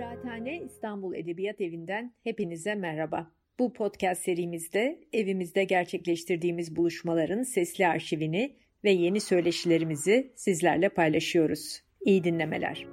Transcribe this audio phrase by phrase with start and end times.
[0.00, 3.30] Kıraathane İstanbul Edebiyat Evi'nden hepinize merhaba.
[3.58, 11.82] Bu podcast serimizde evimizde gerçekleştirdiğimiz buluşmaların sesli arşivini ve yeni söyleşilerimizi sizlerle paylaşıyoruz.
[12.00, 12.86] İyi dinlemeler.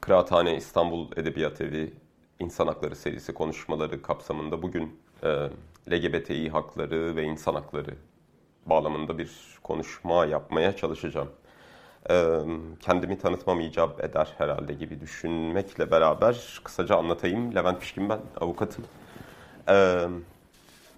[0.00, 1.92] Kıraathane İstanbul Edebiyat Evi
[2.40, 5.28] İnsan Hakları serisi konuşmaları kapsamında bugün e,
[5.90, 7.96] LGBTİ hakları ve insan hakları
[8.66, 9.30] bağlamında bir
[9.62, 11.30] konuşma yapmaya çalışacağım.
[12.10, 12.40] E,
[12.80, 17.54] kendimi tanıtmam icap eder herhalde gibi düşünmekle beraber kısaca anlatayım.
[17.54, 18.84] Levent Pişkin ben, avukatım.
[19.68, 20.06] E,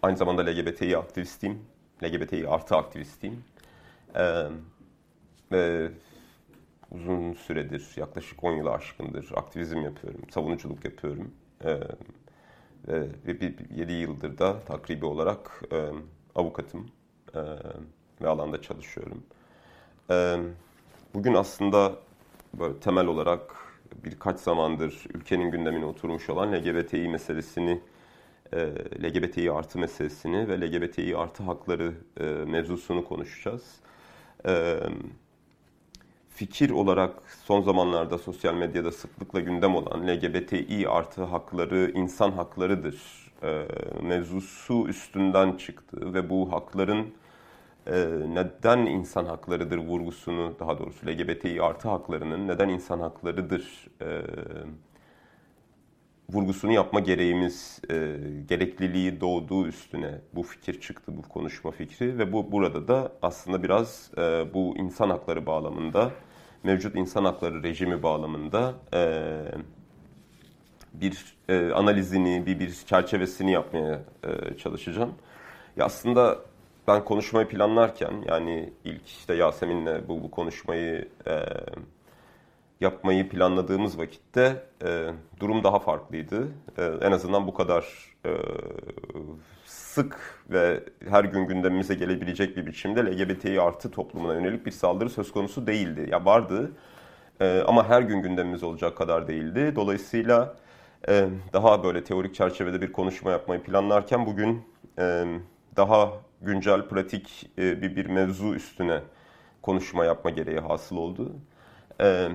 [0.02, 1.62] aynı zamanda LGBTİ aktivistiyim.
[2.04, 3.44] LGBTİ artı aktivistiyim.
[4.16, 4.46] E,
[5.52, 5.90] ve
[6.90, 11.34] uzun süredir, yaklaşık 10 yılı aşkındır aktivizm yapıyorum, savunuculuk yapıyorum.
[11.64, 11.80] Ee,
[12.88, 15.88] ve, ve bir, bir, 7 yıldır da takribi olarak e,
[16.34, 16.86] avukatım
[17.34, 17.40] e,
[18.22, 19.22] ve alanda çalışıyorum.
[20.10, 20.36] E,
[21.14, 21.92] bugün aslında
[22.54, 23.56] böyle temel olarak
[24.04, 27.80] birkaç zamandır ülkenin gündemine oturmuş olan LGBTİ meselesini,
[28.52, 28.58] e,
[29.02, 33.62] LGBTİ artı meselesini ve LGBTİ artı hakları e, mevzusunu konuşacağız.
[34.44, 34.82] Evet
[36.34, 42.96] fikir olarak son zamanlarda sosyal medyada sıklıkla gündem olan LGBTİ artı hakları insan haklarıdır
[43.42, 43.66] e,
[44.02, 47.06] mevzusu üstünden çıktı ve bu hakların
[47.86, 54.22] e, neden insan haklarıdır vurgusunu daha doğrusu LGBTİ artı haklarının neden insan haklarıdır e,
[56.32, 58.16] vurgusunu yapma gereğimiz, e,
[58.48, 64.10] gerekliliği doğduğu üstüne bu fikir çıktı, bu konuşma fikri ve bu burada da aslında biraz
[64.18, 66.10] e, bu insan hakları bağlamında,
[66.62, 68.74] mevcut insan hakları rejimi bağlamında
[70.94, 71.36] bir
[71.74, 74.02] analizini, bir, bir çerçevesini yapmaya
[74.58, 75.14] çalışacağım.
[75.76, 76.38] Ya aslında
[76.88, 81.36] ben konuşmayı planlarken yani ilk işte Yasemin'le bu, bu konuşmayı e,
[82.80, 85.08] yapmayı planladığımız vakitte e,
[85.40, 86.48] durum daha farklıydı.
[86.78, 87.84] E, en azından bu kadar
[88.26, 88.30] e,
[89.64, 95.32] sık ve her gün gündemimize gelebilecek bir biçimde LGBTİ artı toplumuna yönelik bir saldırı söz
[95.32, 96.08] konusu değildi.
[96.10, 96.72] Ya vardı
[97.40, 99.72] e, ama her gün gündemimiz olacak kadar değildi.
[99.76, 100.56] Dolayısıyla
[101.08, 104.62] e, daha böyle teorik çerçevede bir konuşma yapmayı planlarken bugün
[104.98, 105.24] e,
[105.76, 106.12] daha
[106.42, 109.00] güncel, pratik e, bir, bir mevzu üstüne
[109.62, 111.32] konuşma yapma gereği hasıl oldu.
[111.98, 112.32] Evet.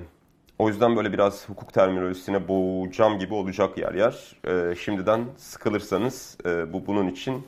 [0.59, 4.35] O yüzden böyle biraz hukuk terminolojisine boğacağım gibi olacak yer yer.
[4.47, 7.47] E, şimdiden sıkılırsanız e, bu bunun için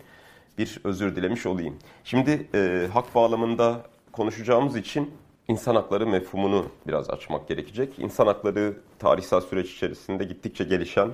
[0.58, 1.78] bir özür dilemiş olayım.
[2.04, 3.82] Şimdi e, hak bağlamında
[4.12, 5.14] konuşacağımız için
[5.48, 8.00] insan hakları mefhumunu biraz açmak gerekecek.
[8.00, 11.10] İnsan hakları tarihsel süreç içerisinde gittikçe gelişen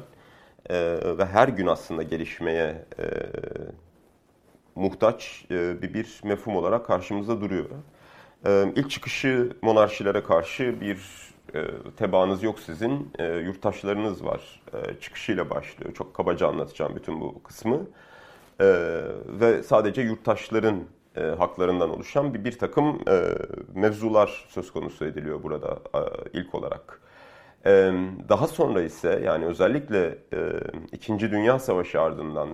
[0.69, 0.75] e,
[1.17, 3.05] ve her gün aslında gelişmeye e,
[4.75, 7.65] muhtaç e, bir, bir mefhum olarak karşımızda duruyor.
[8.45, 10.99] E, ilk çıkışı monarşilere karşı bir
[11.55, 11.61] e,
[11.97, 13.11] tebaanız yok sizin,
[13.45, 14.61] yurttaşlarınız var
[15.01, 15.93] çıkışıyla başlıyor.
[15.93, 17.87] Çok kabaca anlatacağım bütün bu kısmı.
[19.27, 20.83] Ve sadece yurttaşların
[21.37, 22.99] haklarından oluşan bir, bir takım
[23.73, 25.79] mevzular söz konusu ediliyor burada
[26.33, 27.01] ilk olarak.
[28.29, 30.17] Daha sonra ise yani özellikle
[30.91, 32.49] İkinci Dünya Savaşı ardından...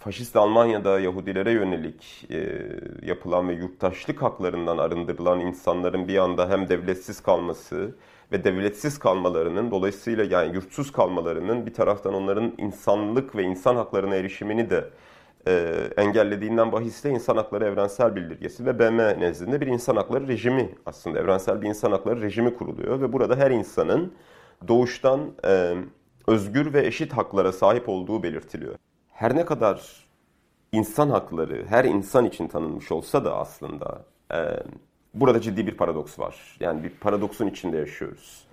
[0.00, 2.62] Faşist Almanya'da Yahudilere yönelik e,
[3.02, 7.94] yapılan ve yurttaşlık haklarından arındırılan insanların bir anda hem devletsiz kalması
[8.32, 14.70] ve devletsiz kalmalarının dolayısıyla yani yurtsuz kalmalarının bir taraftan onların insanlık ve insan haklarına erişimini
[14.70, 14.90] de
[15.46, 21.18] e, engellediğinden bahisle insan hakları evrensel bildirgesi ve BM nezdinde bir insan hakları rejimi aslında.
[21.18, 24.12] Evrensel bir insan hakları rejimi kuruluyor ve burada her insanın
[24.68, 25.74] doğuştan e,
[26.26, 28.74] özgür ve eşit haklara sahip olduğu belirtiliyor
[29.20, 30.06] her ne kadar
[30.72, 34.04] insan hakları her insan için tanınmış olsa da aslında
[34.34, 34.38] e,
[35.14, 36.56] burada ciddi bir paradoks var.
[36.60, 38.44] Yani bir paradoksun içinde yaşıyoruz.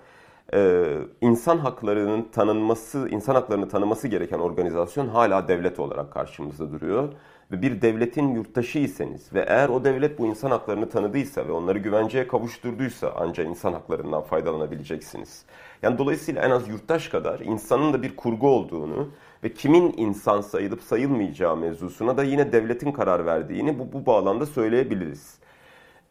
[0.53, 0.85] E,
[1.21, 7.13] insan haklarının tanınması, insan haklarını tanıması gereken organizasyon hala devlet olarak karşımızda duruyor.
[7.51, 12.27] Ve bir devletin yurttaşıysanız ve eğer o devlet bu insan haklarını tanıdıysa ve onları güvenceye
[12.27, 15.45] kavuşturduysa ancak insan haklarından faydalanabileceksiniz.
[15.81, 19.09] Yani dolayısıyla en az yurttaş kadar insanın da bir kurgu olduğunu
[19.43, 25.37] ve kimin insan sayılıp sayılmayacağı mevzusuna da yine devletin karar verdiğini bu, bu bağlamda söyleyebiliriz.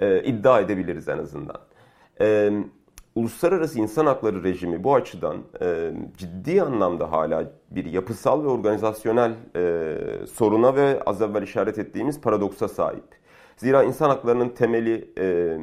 [0.01, 1.59] Ee, iddia edebiliriz en azından.
[2.21, 2.51] Ee,
[3.15, 9.97] uluslararası insan hakları rejimi bu açıdan e, ciddi anlamda hala bir yapısal ve organizasyonel e,
[10.27, 13.05] soruna ve az evvel işaret ettiğimiz paradoksa sahip.
[13.57, 15.57] Zira insan haklarının temeli e,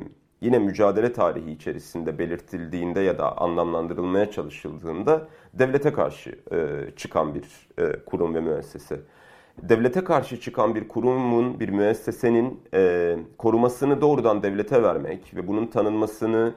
[0.44, 7.44] yine mücadele tarihi içerisinde belirtildiğinde ya da anlamlandırılmaya çalışıldığında devlete karşı e, çıkan bir
[7.78, 9.00] e, kurum ve müessese.
[9.62, 16.54] devlete karşı çıkan bir kurumun, bir müessesenin e, korumasını doğrudan devlete vermek ve bunun tanınmasını,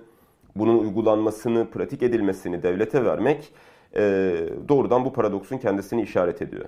[0.57, 3.53] bunun uygulanmasını, pratik edilmesini devlete vermek
[3.97, 4.03] e,
[4.69, 6.65] doğrudan bu paradoksun kendisini işaret ediyor.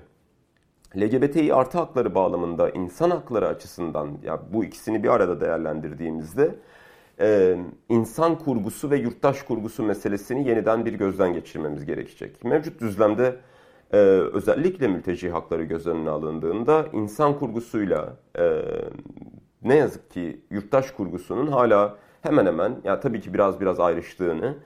[0.97, 6.55] LGBTİ artı hakları bağlamında insan hakları açısından ya bu ikisini bir arada değerlendirdiğimizde
[7.21, 7.57] e,
[7.89, 12.45] insan kurgusu ve yurttaş kurgusu meselesini yeniden bir gözden geçirmemiz gerekecek.
[12.45, 13.37] Mevcut düzlemde
[13.93, 13.97] e,
[14.33, 18.63] özellikle mülteci hakları göz önüne alındığında insan kurgusuyla e,
[19.63, 24.57] ne yazık ki yurttaş kurgusunun hala hemen hemen ya tabii ki biraz biraz ayrıştığını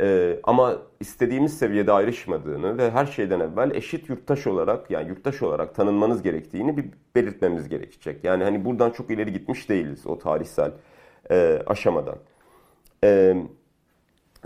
[0.00, 5.74] ee, ama istediğimiz seviyede ayrışmadığını ve her şeyden evvel eşit yurttaş olarak yani yurttaş olarak
[5.74, 6.84] tanınmanız gerektiğini bir
[7.14, 8.24] belirtmemiz gerekecek.
[8.24, 10.72] Yani hani buradan çok ileri gitmiş değiliz o tarihsel
[11.30, 12.18] e, aşamadan.
[13.04, 13.36] E,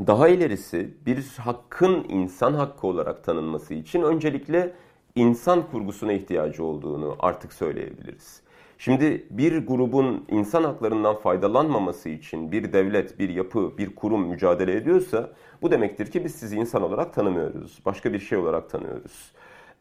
[0.07, 4.73] daha ilerisi bir hakkın insan hakkı olarak tanınması için öncelikle
[5.15, 8.43] insan kurgusuna ihtiyacı olduğunu artık söyleyebiliriz.
[8.79, 15.31] Şimdi bir grubun insan haklarından faydalanmaması için bir devlet, bir yapı, bir kurum mücadele ediyorsa
[15.63, 17.79] bu demektir ki biz sizi insan olarak tanımıyoruz.
[17.87, 19.33] Başka bir şey olarak tanıyoruz.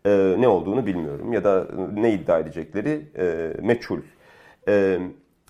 [0.06, 4.00] Ee, ne olduğunu bilmiyorum ya da ne iddia edecekleri e, meçhul.
[4.68, 5.00] E,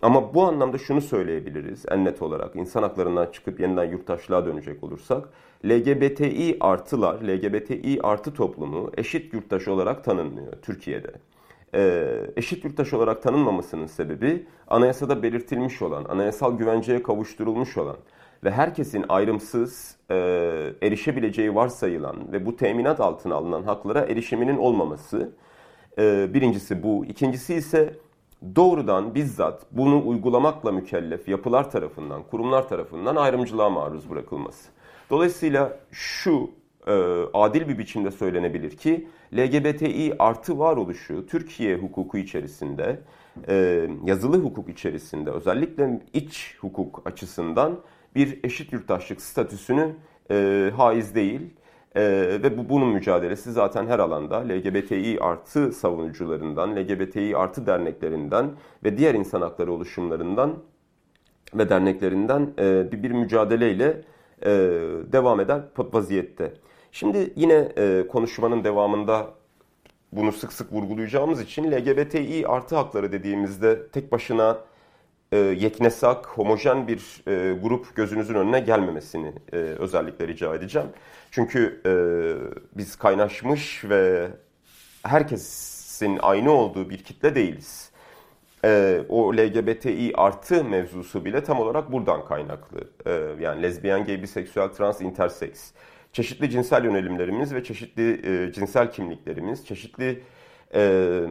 [0.01, 5.29] ama bu anlamda şunu söyleyebiliriz en net olarak insan haklarından çıkıp yeniden yurttaşlığa dönecek olursak
[5.65, 11.11] LGBTİ artılar, LGBTİ artı toplumu eşit yurttaş olarak tanınmıyor Türkiye'de
[11.75, 17.97] e, eşit yurttaş olarak tanınmamasının sebebi anayasada belirtilmiş olan, anayasal güvenceye kavuşturulmuş olan
[18.43, 20.15] ve herkesin ayrımsız e,
[20.81, 25.31] erişebileceği varsayılan ve bu teminat altına alınan haklara erişiminin olmaması.
[25.97, 27.05] E, birincisi bu.
[27.05, 27.93] İkincisi ise
[28.55, 34.69] doğrudan bizzat bunu uygulamakla mükellef yapılar tarafından, kurumlar tarafından ayrımcılığa maruz bırakılması.
[35.09, 36.51] Dolayısıyla şu
[36.87, 36.93] e,
[37.33, 42.99] adil bir biçimde söylenebilir ki LGBTİ artı varoluşu Türkiye hukuku içerisinde,
[43.47, 47.79] e, yazılı hukuk içerisinde özellikle iç hukuk açısından
[48.15, 49.95] bir eşit yurttaşlık statüsünü
[50.31, 51.41] e, haiz değil.
[51.95, 52.01] E,
[52.43, 58.51] ve bu bunun mücadelesi zaten her alanda LGBTİ artı savunucularından, LGBTİ artı derneklerinden
[58.83, 60.53] ve diğer insan hakları oluşumlarından
[61.53, 64.01] ve derneklerinden e, bir, bir mücadeleyle
[64.45, 64.49] e,
[65.11, 66.53] devam eder vaziyette.
[66.91, 69.27] Şimdi yine e, konuşmanın devamında
[70.11, 74.57] bunu sık sık vurgulayacağımız için LGBTİ artı hakları dediğimizde tek başına
[75.31, 80.87] e, yeknesak, homojen bir e, grup gözünüzün önüne gelmemesini e, özellikle rica edeceğim.
[81.31, 81.93] Çünkü e,
[82.77, 84.27] biz kaynaşmış ve
[85.03, 87.91] herkesin aynı olduğu bir kitle değiliz.
[88.65, 92.79] E, o LGBTİ artı mevzusu bile tam olarak buradan kaynaklı.
[93.05, 95.71] E, yani lezbiyen, gay, biseksüel, trans, interseks
[96.13, 100.23] çeşitli cinsel yönelimlerimiz ve çeşitli e, cinsel kimliklerimiz, çeşitli
[100.73, 101.23] e,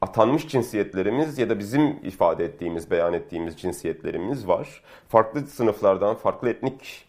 [0.00, 4.82] atanmış cinsiyetlerimiz ya da bizim ifade ettiğimiz, beyan ettiğimiz cinsiyetlerimiz var.
[5.08, 7.06] Farklı sınıflardan, farklı etnik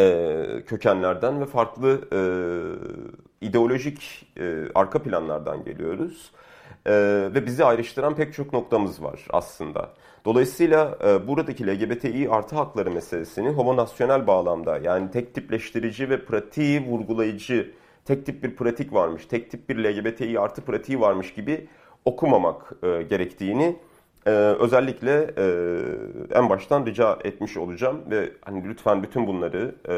[0.00, 2.20] e, kökenlerden ve farklı e,
[3.46, 6.32] ideolojik e, arka planlardan geliyoruz.
[6.86, 6.92] E,
[7.34, 9.90] ve bizi ayrıştıran pek çok noktamız var aslında.
[10.24, 17.70] Dolayısıyla e, buradaki LGBTİ artı hakları meselesini homonasyonel bağlamda yani tek tipleştirici ve pratiği vurgulayıcı
[18.04, 21.66] tek tip bir pratik varmış, tek tip bir LGBTİ artı pratiği varmış gibi
[22.04, 23.76] okumamak e, gerektiğini
[24.26, 25.44] e, özellikle e,
[26.34, 29.96] en baştan rica etmiş olacağım ve hani lütfen bütün bunları e,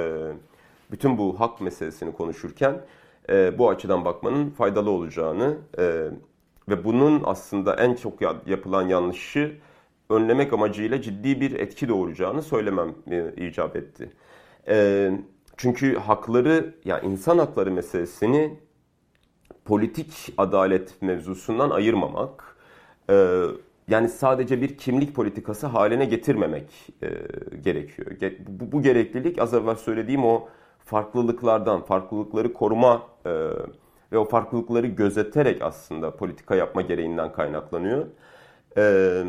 [0.91, 2.81] bütün bu hak meselesini konuşurken
[3.31, 6.07] e, bu açıdan bakmanın faydalı olacağını e,
[6.69, 8.15] ve bunun aslında en çok
[8.47, 9.57] yapılan yanlışı
[10.11, 14.11] önlemek amacıyla ciddi bir etki doğuracağını söylemem e, icap etti.
[14.69, 15.11] E,
[15.57, 18.59] çünkü hakları, yani insan hakları meselesini
[19.65, 22.57] politik adalet mevzusundan ayırmamak,
[23.11, 23.45] e,
[23.89, 27.09] yani sadece bir kimlik politikası haline getirmemek e,
[27.61, 28.07] gerekiyor.
[28.49, 30.49] Bu, bu gereklilik az evvel söylediğim o
[30.79, 33.31] farklılıklardan, farklılıkları koruma e,
[34.13, 38.07] ve o farklılıkları gözeterek aslında politika yapma gereğinden kaynaklanıyor.
[38.77, 39.27] Evet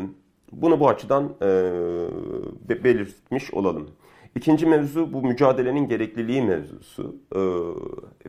[0.52, 3.90] bunu bu açıdan e, belirtmiş olalım.
[4.36, 7.16] İkinci mevzu bu mücadelenin gerekliliği mevzusu.
[7.36, 7.40] E,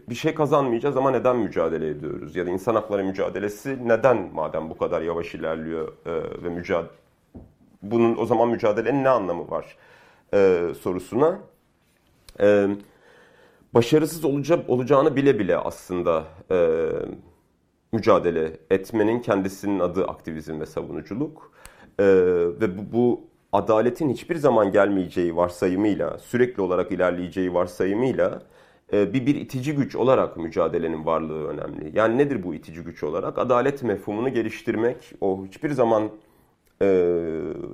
[0.09, 2.35] bir şey kazanmayacağız ama neden mücadele ediyoruz?
[2.35, 6.91] Ya da insan hakları mücadelesi neden madem bu kadar yavaş ilerliyor e, ve mücadele
[7.81, 9.77] bunun o zaman mücadelenin ne anlamı var
[10.33, 11.39] e, sorusuna
[12.39, 12.67] e,
[13.73, 16.87] başarısız olacak olacağını bile bile aslında e,
[17.91, 21.51] mücadele etmenin kendisinin adı aktivizm ve savunuculuk.
[21.99, 22.05] Ee,
[22.61, 23.21] ve bu, bu
[23.55, 28.41] adaletin hiçbir zaman gelmeyeceği varsayımıyla, sürekli olarak ilerleyeceği varsayımıyla
[28.93, 31.91] e, bir, bir itici güç olarak mücadelenin varlığı önemli.
[31.93, 33.39] Yani nedir bu itici güç olarak?
[33.39, 36.09] Adalet mefhumunu geliştirmek, o hiçbir zaman
[36.81, 36.85] e,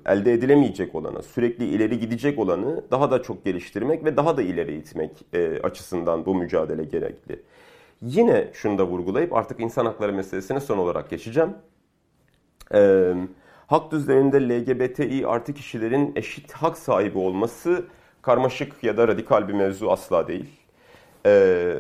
[0.06, 4.78] elde edilemeyecek olanı, sürekli ileri gidecek olanı daha da çok geliştirmek ve daha da ileri
[4.78, 7.42] itmek e, açısından bu mücadele gerekli.
[8.02, 11.50] Yine şunu da vurgulayıp artık insan hakları meselesine son olarak geçeceğim.
[12.74, 13.14] E,
[13.72, 17.86] hak düzleminde LGBTİ artı kişilerin eşit hak sahibi olması
[18.22, 20.46] karmaşık ya da radikal bir mevzu asla değil.
[21.26, 21.74] E,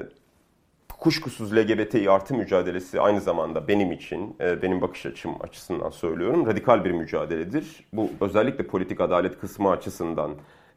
[0.99, 6.85] kuşkusuz LGBTİ artı mücadelesi aynı zamanda benim için, e, benim bakış açım açısından söylüyorum, radikal
[6.85, 7.85] bir mücadeledir.
[7.93, 10.31] Bu özellikle politik adalet kısmı açısından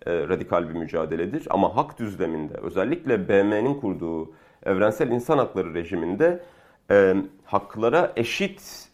[0.06, 1.46] e, radikal bir mücadeledir.
[1.50, 4.32] Ama hak düzleminde, özellikle BM'nin kurduğu
[4.66, 6.42] evrensel insan hakları rejiminde
[6.90, 8.88] e, haklara eşit,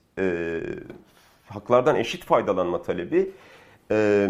[1.51, 3.31] haklardan eşit faydalanma talebi
[3.91, 4.29] e,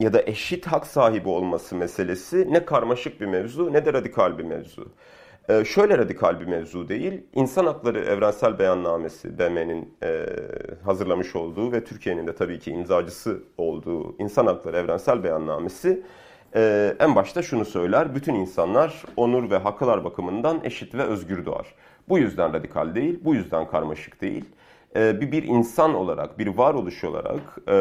[0.00, 4.44] ya da eşit hak sahibi olması meselesi ne karmaşık bir mevzu ne de radikal bir
[4.44, 4.92] mevzu.
[5.48, 10.26] Ee, şöyle radikal bir mevzu değil, İnsan Hakları Evrensel Beyannamesi BM'nin e,
[10.84, 16.02] hazırlamış olduğu ve Türkiye'nin de tabii ki imzacısı olduğu İnsan Hakları Evrensel Beyannamesi
[16.54, 21.74] e, en başta şunu söyler, bütün insanlar onur ve haklar bakımından eşit ve özgür doğar.
[22.08, 24.44] Bu yüzden radikal değil, bu yüzden karmaşık değil.
[24.96, 27.76] E, bir, bir insan olarak, bir varoluş olarak e,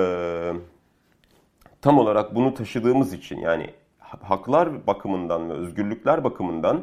[1.82, 6.82] tam olarak bunu taşıdığımız için yani haklar bakımından ve özgürlükler bakımından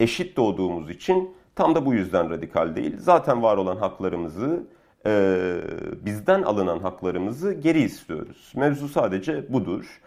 [0.00, 2.96] eşit doğduğumuz için tam da bu yüzden radikal değil.
[2.98, 4.66] Zaten var olan haklarımızı,
[5.06, 5.36] e,
[6.06, 8.52] bizden alınan haklarımızı geri istiyoruz.
[8.56, 10.00] Mevzu sadece budur.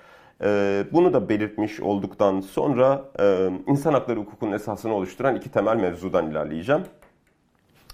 [0.44, 3.03] E, bunu da belirtmiş olduktan sonra
[3.68, 6.82] insan hakları hukukunun esasını oluşturan iki temel mevzudan ilerleyeceğim.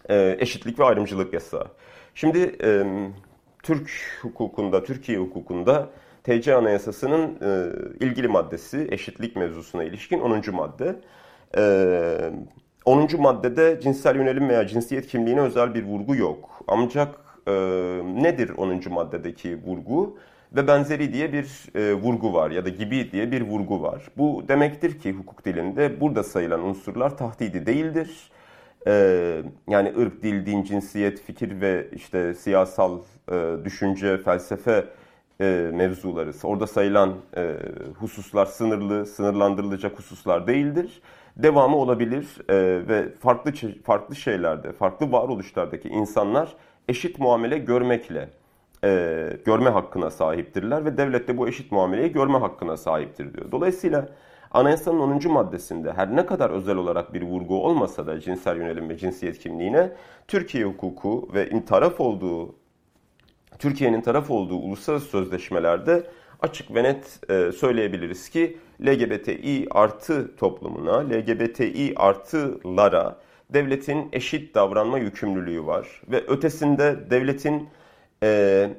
[0.09, 1.67] E, eşitlik ve ayrımcılık yasağı.
[2.15, 2.83] Şimdi e,
[3.63, 5.89] Türk hukukunda, Türkiye hukukunda
[6.23, 7.69] TC Anayasası'nın e,
[8.05, 10.43] ilgili maddesi eşitlik mevzusuna ilişkin 10.
[10.55, 10.95] madde.
[11.57, 12.31] Ee,
[12.85, 13.07] 10.
[13.19, 16.63] maddede cinsel yönelim veya cinsiyet kimliğine özel bir vurgu yok.
[16.67, 17.15] Ancak
[17.47, 17.51] e,
[18.03, 18.81] nedir 10.
[18.89, 20.17] maddedeki vurgu?
[20.55, 24.07] Ve benzeri diye bir e, vurgu var ya da gibi diye bir vurgu var.
[24.17, 28.31] Bu demektir ki hukuk dilinde burada sayılan unsurlar tahdidi değildir.
[28.87, 32.99] E, yani ırk, dil, din, cinsiyet, fikir ve işte siyasal
[33.31, 34.85] e, düşünce, felsefe
[35.41, 37.55] e, mevzuları, orada sayılan e,
[37.99, 41.01] hususlar sınırlı, sınırlandırılacak hususlar değildir
[41.37, 42.27] devamı olabilir
[42.87, 43.51] ve farklı
[43.83, 46.55] farklı şeylerde, farklı varoluşlardaki insanlar
[46.87, 48.29] eşit muamele görmekle
[49.45, 53.51] görme hakkına sahiptirler ve devlet de bu eşit muameleyi görme hakkına sahiptir diyor.
[53.51, 54.09] Dolayısıyla
[54.51, 55.31] Anayasanın 10.
[55.31, 59.91] maddesinde her ne kadar özel olarak bir vurgu olmasa da cinsel yönelim ve cinsiyet kimliğine
[60.27, 62.55] Türkiye hukuku ve taraf olduğu
[63.59, 66.03] Türkiye'nin taraf olduğu uluslararası sözleşmelerde
[66.41, 73.17] açık ve net e, söyleyebiliriz ki LGBTİ artı toplumuna, LGBTİ artılara
[73.49, 76.01] devletin eşit davranma yükümlülüğü var.
[76.11, 77.69] Ve ötesinde devletin
[78.23, 78.69] e,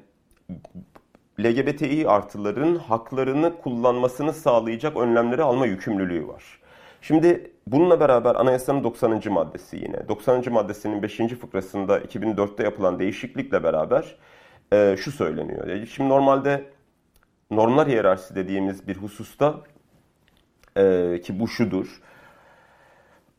[1.40, 6.58] LGBTİ artıların haklarını kullanmasını sağlayacak önlemleri alma yükümlülüğü var.
[7.00, 9.22] Şimdi bununla beraber anayasanın 90.
[9.30, 10.08] maddesi yine.
[10.08, 10.52] 90.
[10.52, 11.16] maddesinin 5.
[11.16, 14.16] fıkrasında 2004'te yapılan değişiklikle beraber
[14.72, 15.86] e, şu söyleniyor.
[15.86, 16.64] Şimdi normalde
[17.50, 19.54] normlar hiyerarşisi dediğimiz bir hususta
[20.76, 22.00] e, ki bu şudur.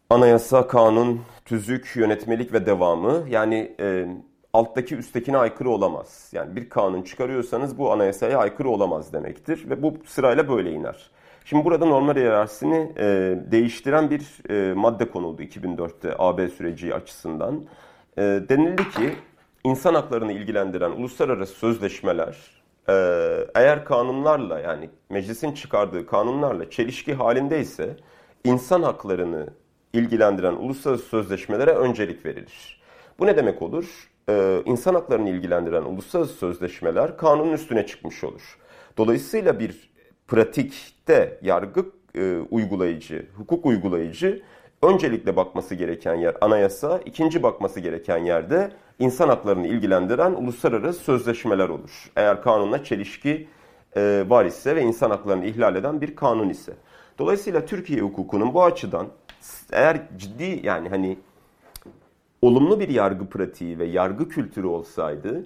[0.10, 4.08] Anayasa, kanun, tüzük, yönetmelik ve devamı yani e,
[4.54, 6.30] alttaki üsttekine aykırı olamaz.
[6.32, 11.12] Yani bir kanun çıkarıyorsanız bu anayasaya aykırı olamaz demektir ve bu sırayla böyle iner.
[11.46, 17.66] Şimdi burada normal hiyerarşisini e, değiştiren bir e, madde konuldu 2004'te AB süreci açısından.
[18.18, 19.16] E, denildi ki
[19.64, 27.96] insan haklarını ilgilendiren uluslararası sözleşmeler ee, eğer kanunlarla yani meclisin çıkardığı kanunlarla çelişki halindeyse
[28.44, 29.50] insan haklarını
[29.94, 32.82] ilgilendiren uluslararası sözleşmelere öncelik verilir.
[33.20, 34.10] Bu ne demek olur?
[34.30, 38.58] Ee, insan haklarını ilgilendiren uluslararası sözleşmeler kanunun üstüne çıkmış olur.
[38.98, 39.90] Dolayısıyla bir
[40.28, 44.42] pratikte yargı e, uygulayıcı, hukuk uygulayıcı
[44.82, 52.12] öncelikle bakması gereken yer anayasa, ikinci bakması gereken yerde insan haklarını ilgilendiren uluslararası sözleşmeler olur.
[52.16, 53.48] Eğer kanunla çelişki
[53.96, 56.74] e, var ise ve insan haklarını ihlal eden bir kanun ise.
[57.20, 59.08] Dolayısıyla Türkiye hukukunun bu açıdan
[59.72, 61.18] eğer ciddi yani hani
[62.42, 65.46] olumlu bir yargı pratiği ve yargı kültürü olsaydı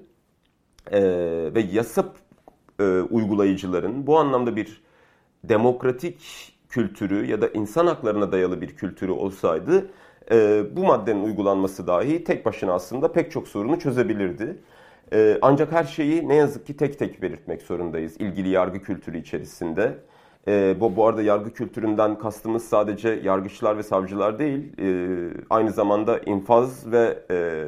[0.92, 1.02] e,
[1.56, 2.14] ve yasa
[2.80, 4.84] e, uygulayıcıların bu anlamda bir
[5.44, 9.90] demokratik kültürü ya da insan haklarına dayalı bir kültürü olsaydı
[10.32, 14.58] e, bu maddenin uygulanması dahi tek başına aslında pek çok sorunu çözebilirdi.
[15.14, 19.98] E, ancak her şeyi ne yazık ki tek tek belirtmek zorundayız ilgili yargı kültürü içerisinde.
[20.48, 24.88] E, bu, bu arada yargı kültüründen kastımız sadece yargıçlar ve savcılar değil, e,
[25.50, 27.66] aynı zamanda infaz ve e,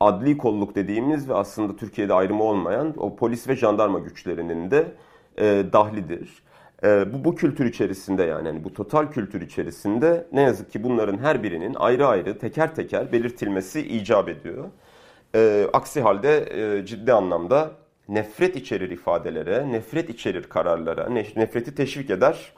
[0.00, 4.92] adli kolluk dediğimiz ve aslında Türkiye'de ayrımı olmayan o polis ve jandarma güçlerinin de
[5.38, 6.42] e, dahlidir.
[6.84, 11.18] E, bu, bu kültür içerisinde yani, yani bu total kültür içerisinde ne yazık ki bunların
[11.18, 14.64] her birinin ayrı ayrı teker teker belirtilmesi icap ediyor.
[15.34, 17.70] E, aksi halde e, ciddi anlamda
[18.10, 22.52] nefret içerir ifadelere, nefret içerir kararlara, nefreti teşvik eder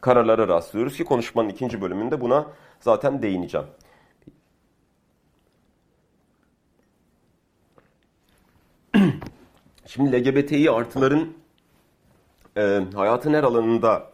[0.00, 2.46] kararlara rastlıyoruz ki konuşmanın ikinci bölümünde buna
[2.80, 3.66] zaten değineceğim.
[9.86, 11.28] Şimdi LGBTİ artıların
[12.56, 14.12] e, hayatın her alanında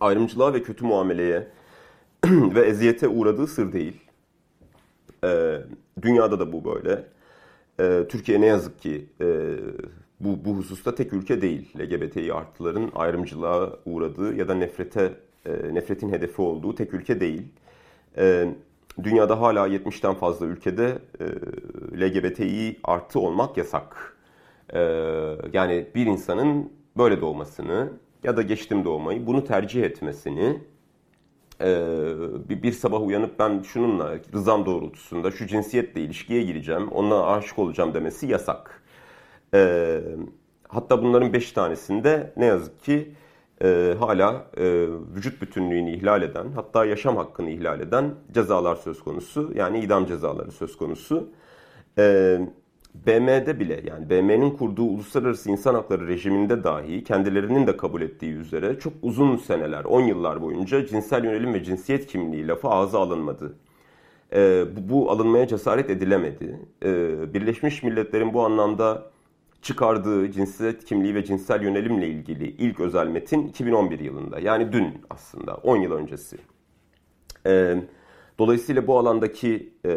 [0.00, 1.48] ayrımcılığa ve kötü muameleye
[2.24, 4.00] ve eziyete uğradığı sır değil.
[5.24, 5.58] E,
[6.02, 7.04] dünyada da bu böyle.
[7.80, 9.26] E, Türkiye ne yazık ki e,
[10.20, 11.72] bu, bu hususta tek ülke değil.
[11.78, 15.14] LGBTİ artıların ayrımcılığa uğradığı ya da nefrete
[15.46, 17.42] e, nefretin hedefi olduğu tek ülke değil.
[18.16, 18.54] E,
[19.02, 21.24] dünyada hala 70'ten fazla ülkede e,
[22.00, 24.16] LGBTİ artı olmak yasak.
[24.74, 24.80] E,
[25.52, 30.60] yani bir insanın böyle doğmasını ya da geçtim doğmayı bunu tercih etmesini
[31.62, 37.58] e, bir, bir sabah uyanıp ben şununla rızam doğrultusunda şu cinsiyetle ilişkiye gireceğim, ona aşık
[37.58, 38.82] olacağım demesi yasak.
[39.54, 40.00] E,
[40.68, 43.14] hatta bunların beş tanesinde ne yazık ki
[43.62, 49.52] e, hala e, vücut bütünlüğünü ihlal eden, hatta yaşam hakkını ihlal eden cezalar söz konusu.
[49.54, 51.28] Yani idam cezaları söz konusu.
[51.98, 52.38] E,
[52.94, 58.78] BM'de bile yani BM'nin kurduğu uluslararası insan hakları rejiminde dahi kendilerinin de kabul ettiği üzere
[58.78, 63.54] çok uzun seneler, 10 yıllar boyunca cinsel yönelim ve cinsiyet kimliği lafı ağza alınmadı.
[64.32, 66.60] Ee, bu, bu alınmaya cesaret edilemedi.
[66.84, 69.10] Ee, Birleşmiş Milletler'in bu anlamda
[69.62, 74.38] çıkardığı cinsiyet kimliği ve cinsel yönelimle ilgili ilk özel metin 2011 yılında.
[74.38, 76.36] Yani dün aslında 10 yıl öncesi.
[77.46, 77.76] Ee,
[78.42, 79.90] Dolayısıyla bu alandaki e,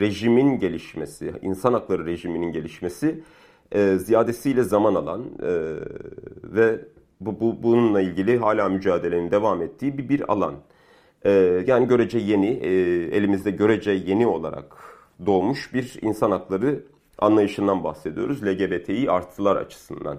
[0.00, 3.22] rejimin gelişmesi, insan hakları rejiminin gelişmesi
[3.72, 5.50] e, ziyadesiyle zaman alan e,
[6.44, 6.80] ve
[7.20, 10.54] bu, bu bununla ilgili hala mücadelenin devam ettiği bir, bir alan.
[11.24, 11.30] E,
[11.66, 12.70] yani görece yeni, e,
[13.16, 14.76] elimizde görece yeni olarak
[15.26, 16.82] doğmuş bir insan hakları
[17.18, 18.42] anlayışından bahsediyoruz.
[18.44, 20.18] LGBTİ artılar açısından.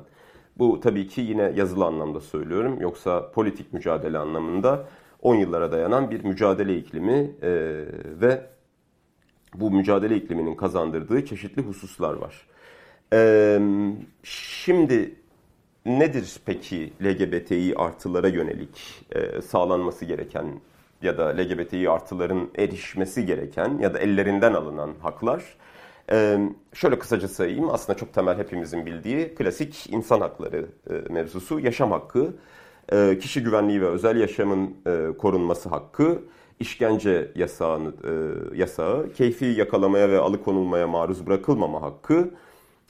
[0.58, 2.82] Bu tabii ki yine yazılı anlamda söylüyorum.
[2.82, 4.88] Yoksa politik mücadele anlamında
[5.21, 7.51] 10 yıllara dayanan bir mücadele iklimi e,
[8.21, 8.45] ve
[9.56, 12.47] bu mücadele ikliminin kazandırdığı çeşitli hususlar var.
[13.13, 13.60] E,
[14.23, 15.15] şimdi
[15.86, 20.45] nedir peki LGBTİ artılara yönelik e, sağlanması gereken
[21.01, 25.43] ya da LGBTİ artıların erişmesi gereken ya da ellerinden alınan haklar?
[26.12, 26.39] Ee,
[26.73, 27.69] şöyle kısaca sayayım.
[27.69, 32.34] Aslında çok temel hepimizin bildiği klasik insan hakları e, mevzusu, yaşam hakkı,
[32.91, 36.19] e, kişi güvenliği ve özel yaşamın e, korunması hakkı,
[36.60, 38.12] işkence yasağını, e,
[38.58, 42.30] yasağı, keyfi yakalamaya ve alıkonulmaya maruz bırakılmama hakkı,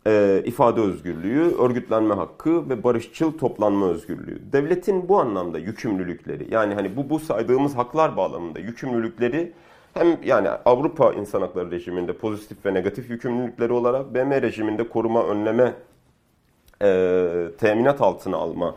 [0.07, 4.51] e, ifade özgürlüğü, örgütlenme hakkı ve barışçıl toplanma özgürlüğü.
[4.51, 9.53] Devletin bu anlamda yükümlülükleri, yani hani bu bu saydığımız haklar bağlamında yükümlülükleri
[9.93, 15.73] hem yani Avrupa İnsan Hakları rejiminde pozitif ve negatif yükümlülükleri olarak BM rejiminde koruma, önleme,
[16.81, 18.75] e, teminat altına alma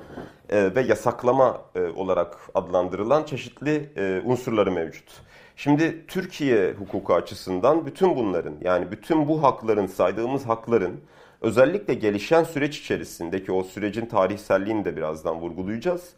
[0.50, 5.22] e, ve yasaklama e, olarak adlandırılan çeşitli e, unsurları mevcut.
[5.56, 11.00] Şimdi Türkiye hukuku açısından bütün bunların yani bütün bu hakların saydığımız hakların
[11.40, 16.14] özellikle gelişen süreç içerisindeki o sürecin tarihselliğini de birazdan vurgulayacağız.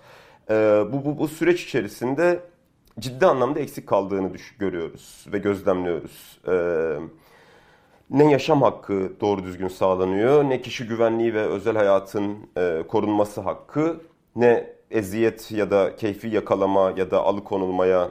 [0.93, 2.41] Bu, bu, bu süreç içerisinde
[2.99, 6.41] ciddi anlamda eksik kaldığını görüyoruz ve gözlemliyoruz.
[8.11, 12.37] Ne yaşam hakkı doğru düzgün sağlanıyor, ne kişi güvenliği ve özel hayatın
[12.89, 14.01] korunması hakkı
[14.37, 18.11] ne eziyet ya da keyfi yakalama ya da alıkonulmaya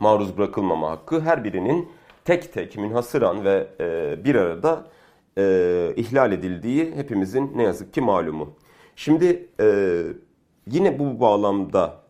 [0.00, 1.88] maruz bırakılmama hakkı her birinin
[2.24, 4.86] tek tek münhasıran ve e, bir arada
[5.38, 8.54] e, ihlal edildiği hepimizin ne yazık ki malumu.
[8.96, 9.98] Şimdi e,
[10.66, 12.02] yine bu bağlamda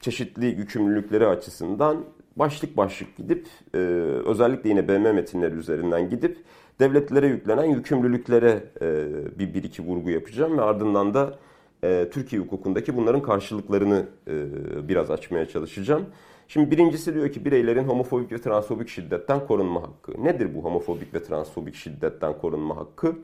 [0.00, 2.04] çeşitli yükümlülükleri açısından
[2.36, 3.78] başlık başlık gidip e,
[4.26, 6.38] özellikle yine BM metinleri üzerinden gidip
[6.80, 9.06] devletlere yüklenen yükümlülüklere e,
[9.38, 11.38] bir, bir iki vurgu yapacağım ve ardından da
[11.84, 16.06] e, Türkiye hukukundaki bunların karşılıklarını e, biraz açmaya çalışacağım.
[16.48, 20.24] Şimdi birincisi diyor ki bireylerin homofobik ve transfobik şiddetten korunma hakkı.
[20.24, 23.16] Nedir bu homofobik ve transfobik şiddetten korunma hakkı?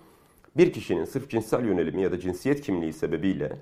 [0.56, 3.52] Bir kişinin sırf cinsel yönelimi ya da cinsiyet kimliği sebebiyle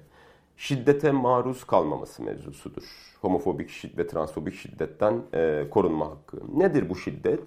[0.56, 2.82] şiddete maruz kalmaması mevzusudur.
[3.20, 6.36] Homofobik ve transfobik şiddetten e, korunma hakkı.
[6.54, 7.42] Nedir bu şiddet?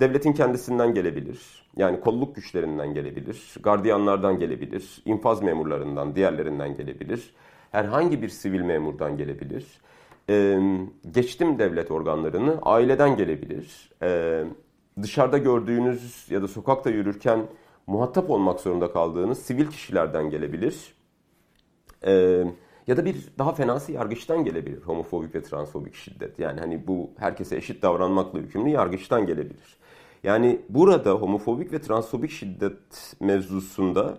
[0.00, 1.68] Devletin kendisinden gelebilir.
[1.76, 3.54] Yani kolluk güçlerinden gelebilir.
[3.62, 5.02] Gardiyanlardan gelebilir.
[5.04, 7.34] infaz memurlarından, diğerlerinden gelebilir.
[7.70, 9.66] Herhangi bir sivil memurdan gelebilir.
[10.30, 10.60] Ee,
[11.10, 13.90] geçtim devlet organlarını aileden gelebilir.
[14.02, 14.44] Ee,
[15.02, 17.46] dışarıda gördüğünüz ya da sokakta yürürken
[17.86, 20.94] muhatap olmak zorunda kaldığınız sivil kişilerden gelebilir.
[22.06, 22.44] Ee,
[22.86, 26.38] ya da bir daha fenası yargıçtan gelebilir homofobik ve transfobik şiddet.
[26.38, 29.77] Yani hani bu herkese eşit davranmakla yükümlü yargıçtan gelebilir.
[30.24, 34.18] Yani burada homofobik ve transfobik şiddet mevzusunda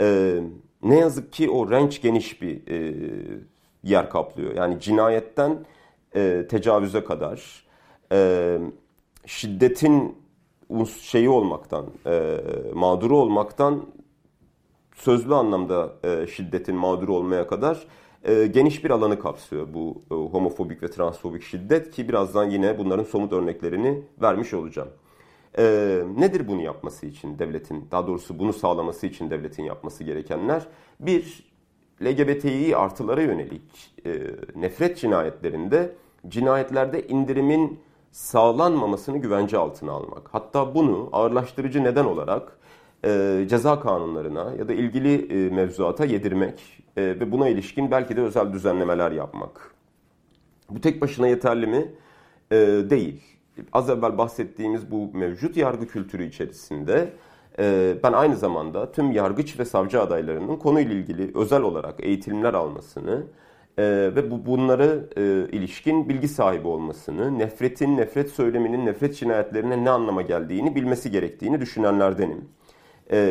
[0.00, 0.38] e,
[0.82, 2.94] ne yazık ki o renç geniş bir e,
[3.82, 4.54] yer kaplıyor.
[4.54, 5.58] Yani cinayetten
[6.16, 7.64] e, tecavüze kadar
[8.12, 8.58] e,
[9.26, 10.16] şiddetin
[11.00, 12.40] şeyi olmaktan, e,
[12.74, 13.86] mağduru olmaktan
[14.94, 17.86] sözlü anlamda e, şiddetin mağduru olmaya kadar
[18.24, 23.04] e, geniş bir alanı kapsıyor bu e, homofobik ve transfobik şiddet ki birazdan yine bunların
[23.04, 24.88] somut örneklerini vermiş olacağım.
[25.58, 25.64] E,
[26.18, 30.66] nedir bunu yapması için devletin, daha doğrusu bunu sağlaması için devletin yapması gerekenler?
[31.00, 31.48] Bir,
[32.02, 34.10] LGBTİ artılara yönelik e,
[34.56, 35.94] nefret cinayetlerinde
[36.28, 40.28] cinayetlerde indirimin sağlanmamasını güvence altına almak.
[40.32, 42.58] Hatta bunu ağırlaştırıcı neden olarak
[43.04, 48.20] e, ceza kanunlarına ya da ilgili e, mevzuata yedirmek e, ve buna ilişkin belki de
[48.20, 49.74] özel düzenlemeler yapmak.
[50.70, 51.92] Bu tek başına yeterli mi?
[52.50, 52.56] E,
[52.90, 53.37] değil.
[53.72, 57.12] Az evvel bahsettiğimiz bu mevcut yargı kültürü içerisinde
[57.58, 63.22] e, ben aynı zamanda tüm yargıç ve savcı adaylarının konuyla ilgili özel olarak eğitimler almasını,
[63.78, 63.82] e,
[64.16, 70.22] ve bu bunları e, ilişkin bilgi sahibi olmasını, nefretin, nefret söyleminin, nefret cinayetlerine ne anlama
[70.22, 72.44] geldiğini bilmesi gerektiğini düşünenlerdenim.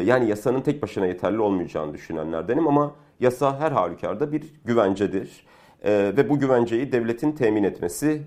[0.06, 5.46] Yani yasanın tek başına yeterli olmayacağını düşünenlerdenim ama yasa her halükarda bir güvencedir.
[5.86, 8.22] Ve bu güvenceyi devletin temin etmesi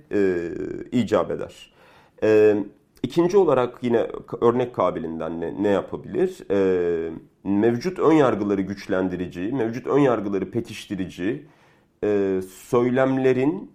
[0.92, 1.72] icap eder.
[2.22, 2.56] E,
[3.02, 4.06] ikinci olarak yine
[4.40, 6.50] örnek kabilinden ne, ne yapabilir?
[6.50, 7.10] E,
[7.44, 11.46] mevcut ön yargıları güçlendirici, mevcut ön yargıları pekiştirici,
[12.04, 13.70] e, söylemlerin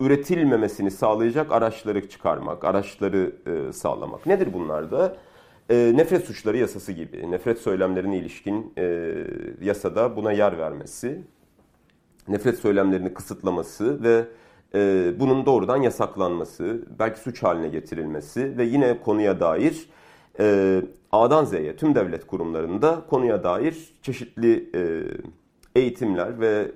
[0.00, 4.26] üretilmemesini sağlayacak araçları çıkarmak, araçları e, sağlamak.
[4.26, 5.16] Nedir bunlar da?
[5.70, 9.14] E, nefret suçları yasası gibi, nefret söylemlerine ilişkin e,
[9.62, 11.22] yasada buna yer vermesi,
[12.28, 14.24] nefret söylemlerini kısıtlaması ve
[14.74, 19.88] e, bunun doğrudan yasaklanması, belki suç haline getirilmesi ve yine konuya dair
[20.40, 25.02] e, A'dan Z'ye tüm devlet kurumlarında konuya dair çeşitli e,
[25.80, 26.72] eğitimler ve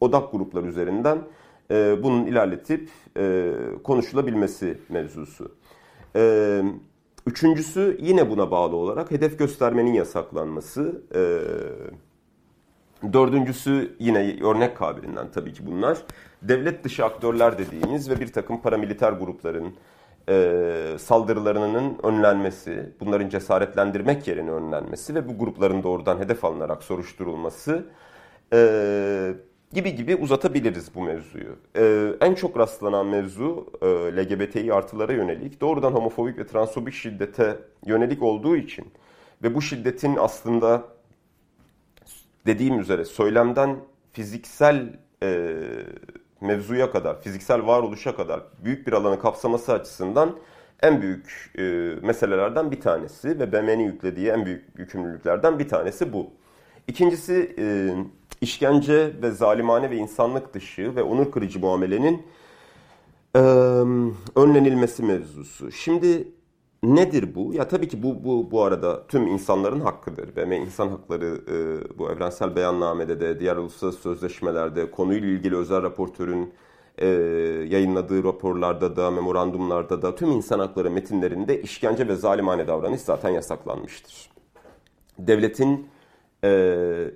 [0.00, 1.18] odak gruplar üzerinden
[1.70, 3.52] e, bunun ilerletip e,
[3.84, 5.54] konuşulabilmesi mevzusu.
[6.16, 6.62] E,
[7.26, 11.02] üçüncüsü yine buna bağlı olarak hedef göstermenin yasaklanması.
[11.14, 11.20] E,
[13.12, 15.98] dördüncüsü yine örnek kabilinden tabii ki bunlar.
[16.42, 19.74] Devlet dışı aktörler dediğimiz ve bir takım paramiliter grupların
[20.28, 27.86] e, saldırılarının önlenmesi, bunların cesaretlendirmek yerine önlenmesi ve bu grupların doğrudan hedef alınarak soruşturulması
[28.52, 29.34] e,
[29.72, 31.56] gibi gibi uzatabiliriz bu mevzuyu.
[31.76, 37.56] Ee, en çok rastlanan mevzu e, LGBTİ artılara yönelik doğrudan homofobik ve transfobik şiddete
[37.86, 38.86] yönelik olduğu için
[39.42, 40.82] ve bu şiddetin aslında
[42.48, 43.76] dediğim üzere söylemden
[44.12, 45.54] fiziksel e,
[46.40, 50.36] mevzuya kadar, fiziksel varoluşa kadar büyük bir alanı kapsaması açısından
[50.82, 51.62] en büyük e,
[52.02, 56.30] meselelerden bir tanesi ve BM'nin yüklediği en büyük yükümlülüklerden bir tanesi bu.
[56.86, 57.94] İkincisi e,
[58.40, 62.26] işkence ve zalimane ve insanlık dışı ve onur kırıcı muamelenin
[63.36, 63.40] e,
[64.36, 65.72] önlenilmesi mevzusu.
[65.72, 66.28] Şimdi
[66.82, 67.54] nedir bu?
[67.54, 70.36] Ya tabii ki bu bu bu arada tüm insanların hakkıdır.
[70.36, 76.52] Ve insan hakları e, bu evrensel beyannamede de diğer uluslararası sözleşmelerde konuyla ilgili özel raportörün
[76.98, 77.06] e,
[77.68, 84.30] yayınladığı raporlarda da memorandumlarda da tüm insan hakları metinlerinde işkence ve zalimane davranış zaten yasaklanmıştır.
[85.18, 85.88] Devletin
[86.44, 87.10] e,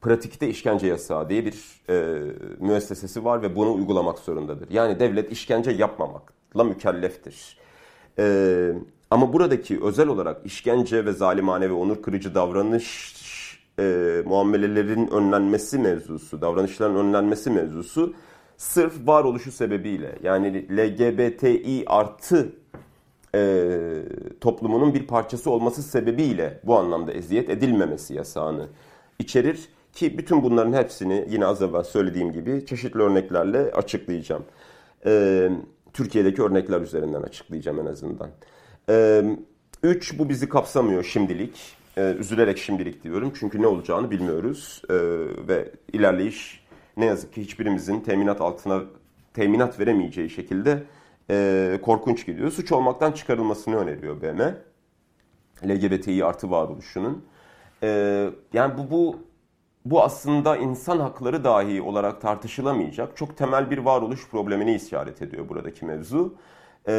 [0.00, 2.18] pratikte işkence yasağı diye bir e,
[2.58, 4.70] müessesesi var ve bunu uygulamak zorundadır.
[4.70, 7.58] Yani devlet işkence yapmamakla mükelleftir.
[8.18, 8.72] E,
[9.10, 13.14] ama buradaki özel olarak işkence ve zalimane ve onur kırıcı davranış
[13.78, 18.14] e, muamelelerin önlenmesi mevzusu, davranışların önlenmesi mevzusu
[18.56, 22.52] sırf varoluşu sebebiyle yani LGBTİ artı
[23.34, 23.70] e,
[24.40, 28.66] toplumunun bir parçası olması sebebiyle bu anlamda eziyet edilmemesi yasağını
[29.18, 29.68] içerir.
[29.92, 34.44] Ki bütün bunların hepsini yine az evvel söylediğim gibi çeşitli örneklerle açıklayacağım.
[35.06, 35.50] Ee,
[35.98, 38.30] Türkiye'deki örnekler üzerinden açıklayacağım en azından.
[38.90, 39.24] Ee,
[39.82, 41.76] üç, bu bizi kapsamıyor şimdilik.
[41.96, 43.32] e, üzülerek şimdilik diyorum.
[43.40, 44.82] Çünkü ne olacağını bilmiyoruz.
[44.90, 44.94] E,
[45.48, 46.64] ve ilerleyiş
[46.96, 48.82] ne yazık ki hiçbirimizin teminat altına
[49.34, 50.82] teminat veremeyeceği şekilde
[51.30, 52.50] e, korkunç gidiyor.
[52.50, 54.54] Suç olmaktan çıkarılmasını öneriyor BM.
[55.68, 57.24] LGBTİ artı varoluşunun.
[57.82, 57.88] E,
[58.52, 59.18] yani bu, bu
[59.90, 65.84] bu aslında insan hakları dahi olarak tartışılamayacak çok temel bir varoluş problemini işaret ediyor buradaki
[65.84, 66.34] mevzu.
[66.88, 66.92] Ee,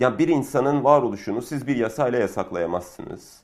[0.00, 3.40] yani bir insanın varoluşunu siz bir yasayla yasaklayamazsınız.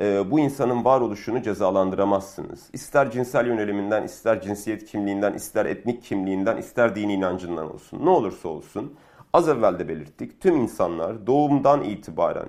[0.00, 2.68] Ee, bu insanın varoluşunu cezalandıramazsınız.
[2.72, 8.04] İster cinsel yöneliminden, ister cinsiyet kimliğinden, ister etnik kimliğinden, ister dini inancından olsun.
[8.04, 8.94] Ne olursa olsun.
[9.32, 10.40] Az evvel de belirttik.
[10.40, 12.48] Tüm insanlar doğumdan itibaren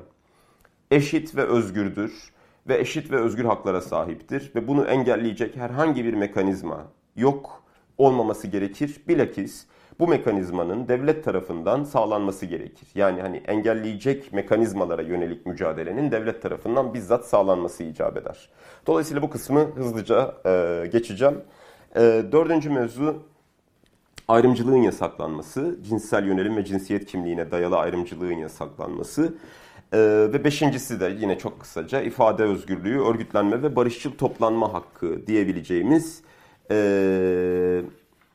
[0.92, 2.35] eşit ve özgürdür
[2.68, 7.64] ve eşit ve özgür haklara sahiptir ve bunu engelleyecek herhangi bir mekanizma yok
[7.98, 9.02] olmaması gerekir.
[9.08, 9.66] Bilakis
[10.00, 12.88] bu mekanizmanın devlet tarafından sağlanması gerekir.
[12.96, 18.50] Yani hani engelleyecek mekanizmalara yönelik mücadelenin devlet tarafından bizzat sağlanması icap eder.
[18.88, 21.42] Dolayısıyla bu kısmı hızlıca e, geçeceğim.
[21.96, 22.02] E,
[22.32, 23.24] dördüncü mevzu
[24.28, 29.34] ayrımcılığın yasaklanması, cinsel yönelim ve cinsiyet kimliğine dayalı ayrımcılığın yasaklanması.
[29.96, 36.22] Ee, ve beşincisi de yine çok kısaca ifade özgürlüğü, örgütlenme ve barışçıl toplanma hakkı diyebileceğimiz
[36.72, 37.82] e,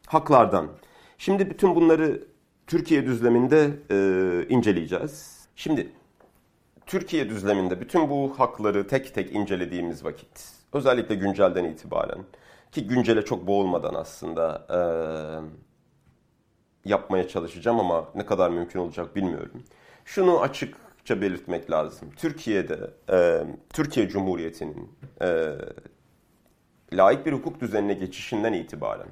[0.07, 0.69] haklardan.
[1.19, 2.25] Şimdi bütün bunları
[2.67, 5.47] Türkiye düzleminde e, inceleyeceğiz.
[5.57, 5.93] Şimdi
[6.87, 12.19] Türkiye düzleminde bütün bu hakları tek tek incelediğimiz vakit, özellikle güncelden itibaren
[12.73, 14.81] ki güncele çok boğulmadan aslında e,
[16.89, 19.63] yapmaya çalışacağım ama ne kadar mümkün olacak bilmiyorum.
[20.05, 20.41] Şunu
[21.11, 22.11] açıkça belirtmek lazım.
[22.17, 24.89] Türkiye'de, e, Türkiye Cumhuriyeti'nin
[25.23, 25.57] e,
[26.93, 29.09] layık bir hukuk düzenine geçişinden itibaren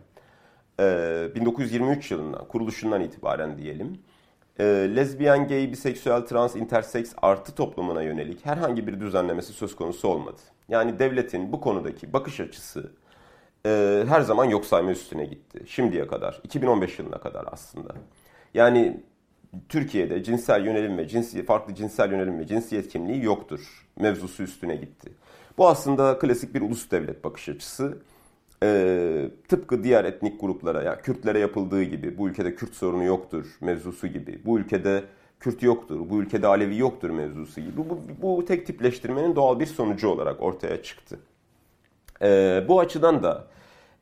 [0.78, 3.98] 1923 yılından, kuruluşundan itibaren diyelim,
[4.96, 10.40] lezbiyen, gay, biseksüel, trans, interseks artı toplumuna yönelik herhangi bir düzenlemesi söz konusu olmadı.
[10.68, 12.92] Yani devletin bu konudaki bakış açısı
[14.08, 15.64] her zaman yok sayma üstüne gitti.
[15.66, 17.94] Şimdiye kadar, 2015 yılına kadar aslında.
[18.54, 19.00] Yani
[19.68, 23.86] Türkiye'de cinsel yönelim ve cinsiyet, farklı cinsel yönelim ve cinsiyet kimliği yoktur.
[24.00, 25.12] Mevzusu üstüne gitti.
[25.58, 27.98] Bu aslında klasik bir ulus devlet bakış açısı
[28.62, 34.06] e, tıpkı diğer etnik gruplara ya Kürtlere yapıldığı gibi bu ülkede Kürt sorunu yoktur mevzusu
[34.06, 35.04] gibi bu ülkede
[35.40, 40.08] Kürt yoktur, bu ülkede Alevi yoktur mevzusu gibi bu, bu tek tipleştirmenin doğal bir sonucu
[40.08, 41.18] olarak ortaya çıktı.
[42.22, 43.46] E, bu açıdan da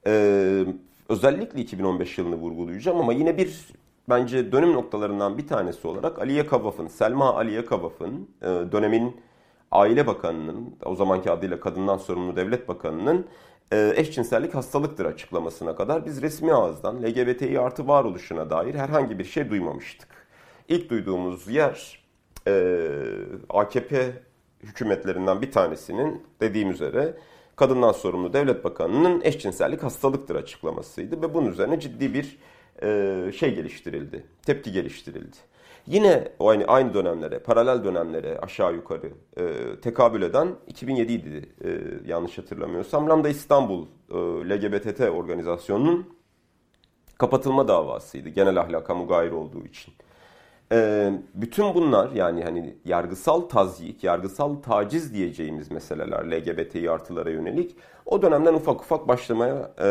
[0.07, 0.65] e,
[1.09, 3.69] özellikle 2015 yılını vurgulayacağım ama yine bir
[4.09, 9.21] bence dönüm noktalarından bir tanesi olarak Aliye Kavaf'ın, Selma Aliye Kavaf'ın e, dönemin
[9.71, 13.27] Aile Bakanı'nın, o zamanki adıyla Kadından Sorumlu Devlet Bakanı'nın
[13.73, 19.51] e, eşcinsellik hastalıktır açıklamasına kadar biz resmi ağızdan LGBTİ artı varoluşuna dair herhangi bir şey
[19.51, 20.09] duymamıştık.
[20.69, 22.05] İlk duyduğumuz yer
[22.49, 22.89] e,
[23.49, 24.23] AKP
[24.63, 27.15] hükümetlerinden bir tanesinin dediğim üzere
[27.57, 32.39] kadından sorumlu devlet bakanının eşcinsellik hastalıktır açıklamasıydı ve bunun üzerine ciddi bir
[33.33, 35.37] şey geliştirildi, tepki geliştirildi.
[35.87, 39.45] Yine aynı, aynı dönemlere, paralel dönemlere aşağı yukarı e,
[39.81, 41.69] tekabül eden 2007 idi e,
[42.11, 43.09] yanlış hatırlamıyorsam.
[43.09, 44.15] Lambda İstanbul e,
[44.49, 46.17] LGBTT organizasyonunun
[47.19, 49.95] kapatılma davasıydı genel ahlaka mugayir olduğu için.
[50.73, 58.23] E, bütün bunlar yani hani yargısal tazyik, yargısal taciz diyeceğimiz meseleler LGBTİ artılara yönelik o
[58.23, 59.85] dönemden ufak ufak başlamaya, e,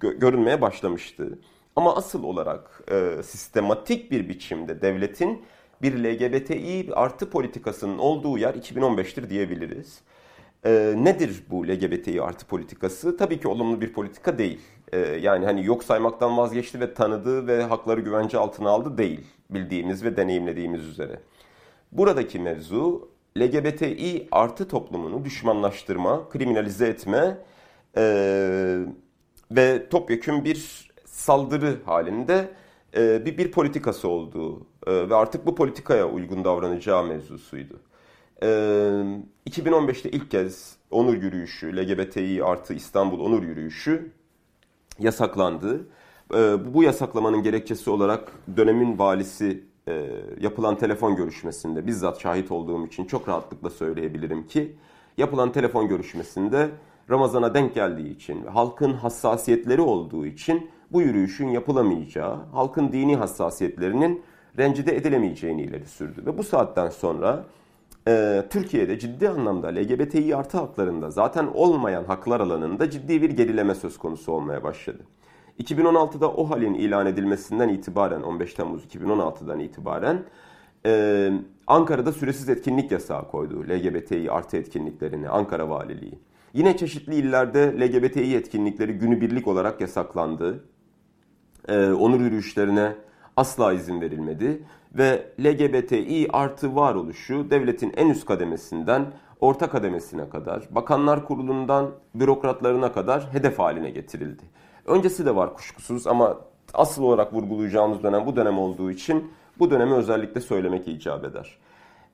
[0.00, 1.38] gö- görünmeye başlamıştı.
[1.76, 5.42] Ama asıl olarak e, sistematik bir biçimde devletin
[5.82, 10.00] bir LGBTİ artı politikasının olduğu yer 2015'tir diyebiliriz.
[10.64, 13.16] E, nedir bu LGBTİ artı politikası?
[13.16, 14.60] Tabii ki olumlu bir politika değil.
[14.92, 19.26] E, yani hani yok saymaktan vazgeçti ve tanıdığı ve hakları güvence altına aldı değil.
[19.50, 21.20] Bildiğimiz ve deneyimlediğimiz üzere.
[21.92, 23.08] Buradaki mevzu
[23.38, 27.38] LGBTİ artı toplumunu düşmanlaştırma, kriminalize etme
[27.96, 28.04] e,
[29.50, 32.50] ve topyekun bir saldırı halinde
[32.96, 37.80] e, bir, bir politikası olduğu e, ve artık bu politikaya uygun davranacağı mevzusuydu.
[38.42, 38.46] E,
[39.50, 44.12] 2015'te ilk kez onur yürüyüşü, LGBTİ artı İstanbul onur yürüyüşü
[44.98, 45.86] yasaklandı.
[46.34, 50.06] E, bu yasaklamanın gerekçesi olarak dönemin valisi e,
[50.40, 54.76] yapılan telefon görüşmesinde bizzat şahit olduğum için çok rahatlıkla söyleyebilirim ki
[55.16, 56.70] yapılan telefon görüşmesinde
[57.10, 64.22] Ramazan'a denk geldiği için ve halkın hassasiyetleri olduğu için bu yürüyüşün yapılamayacağı, halkın dini hassasiyetlerinin
[64.58, 66.26] rencide edilemeyeceğini ileri sürdü.
[66.26, 67.44] Ve bu saatten sonra
[68.08, 73.98] e, Türkiye'de ciddi anlamda LGBTİ artı haklarında zaten olmayan haklar alanında ciddi bir gerileme söz
[73.98, 75.02] konusu olmaya başladı.
[75.62, 80.22] 2016'da o halin ilan edilmesinden itibaren 15 Temmuz 2016'dan itibaren
[80.86, 81.32] e,
[81.66, 86.18] Ankara'da süresiz etkinlik yasağı koydu LGBTİ artı etkinliklerini Ankara Valiliği.
[86.54, 90.64] Yine çeşitli illerde LGBTİ etkinlikleri günübirlik olarak yasaklandı.
[91.68, 92.92] E, onur yürüyüşlerine
[93.36, 94.62] asla izin verilmedi
[94.94, 99.06] ve LGBTİ artı varoluşu devletin en üst kademesinden
[99.40, 104.42] orta kademesine kadar, bakanlar kurulundan bürokratlarına kadar hedef haline getirildi.
[104.86, 106.38] Öncesi de var kuşkusuz ama
[106.74, 111.58] asıl olarak vurgulayacağımız dönem bu dönem olduğu için bu dönemi özellikle söylemek icap eder.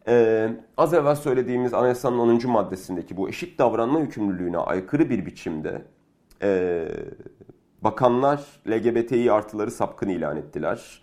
[0.08, 2.50] Ee, az evvel söylediğimiz anayasanın 10.
[2.50, 5.82] maddesindeki bu eşit davranma yükümlülüğüne aykırı bir biçimde
[6.42, 6.88] e,
[7.82, 11.02] bakanlar LGBTİ artıları sapkın ilan ettiler.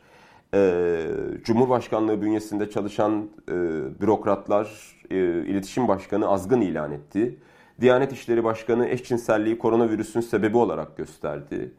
[0.54, 1.04] E,
[1.44, 3.54] Cumhurbaşkanlığı bünyesinde çalışan e,
[4.02, 7.40] bürokratlar e, iletişim başkanı azgın ilan etti.
[7.82, 11.74] Diyanet İşleri Başkanı eşcinselliği koronavirüsün sebebi olarak gösterdi.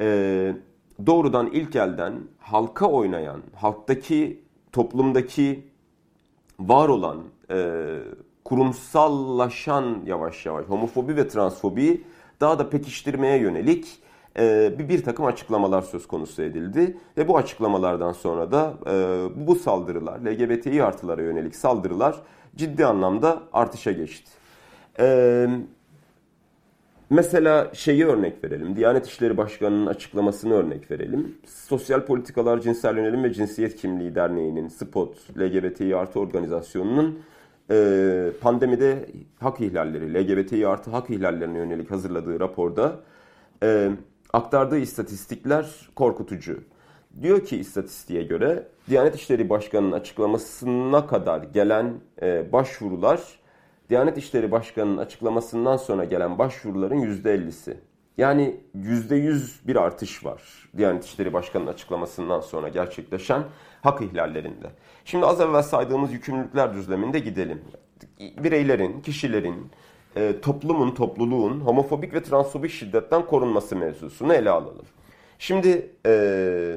[0.00, 0.54] E,
[1.06, 5.64] doğrudan ilk elden halka oynayan, halktaki, toplumdaki
[6.60, 7.86] var olan, e,
[8.44, 12.04] kurumsallaşan yavaş yavaş homofobi ve transfobi
[12.40, 13.98] daha da pekiştirmeye yönelik
[14.38, 16.96] e, bir, bir takım açıklamalar söz konusu edildi.
[17.16, 22.16] Ve bu açıklamalardan sonra da e, bu saldırılar, LGBTİ artılara yönelik saldırılar
[22.56, 24.30] ciddi anlamda artışa geçti.
[25.00, 25.46] E,
[27.10, 31.38] mesela şeyi örnek verelim, Diyanet İşleri Başkanı'nın açıklamasını örnek verelim.
[31.46, 37.18] Sosyal Politikalar Cinsel Yönelim ve Cinsiyet Kimliği Derneği'nin, SPOT, LGBTİ artı organizasyonunun
[37.70, 39.06] e, pandemide
[39.40, 42.96] hak ihlalleri, LGBTİ artı hak ihlallerine yönelik hazırladığı raporda
[43.62, 43.90] e,
[44.32, 46.60] aktardığı istatistikler korkutucu.
[47.22, 53.20] Diyor ki istatistiğe göre Diyanet İşleri Başkanı'nın açıklamasına kadar gelen e, başvurular
[53.90, 57.76] Diyanet İşleri Başkanı'nın açıklamasından sonra gelen başvuruların %50'si.
[58.18, 60.42] Yani %100 bir artış var
[60.76, 63.42] Diyanet İşleri Başkanı'nın açıklamasından sonra gerçekleşen
[63.82, 64.70] hak ihlallerinde.
[65.04, 67.62] Şimdi az evvel saydığımız yükümlülükler düzleminde gidelim.
[68.20, 69.70] Bireylerin, kişilerin,
[70.16, 74.86] e, toplumun, topluluğun homofobik ve transfobik şiddetten korunması mevzusunu ele alalım.
[75.38, 76.76] Şimdi e,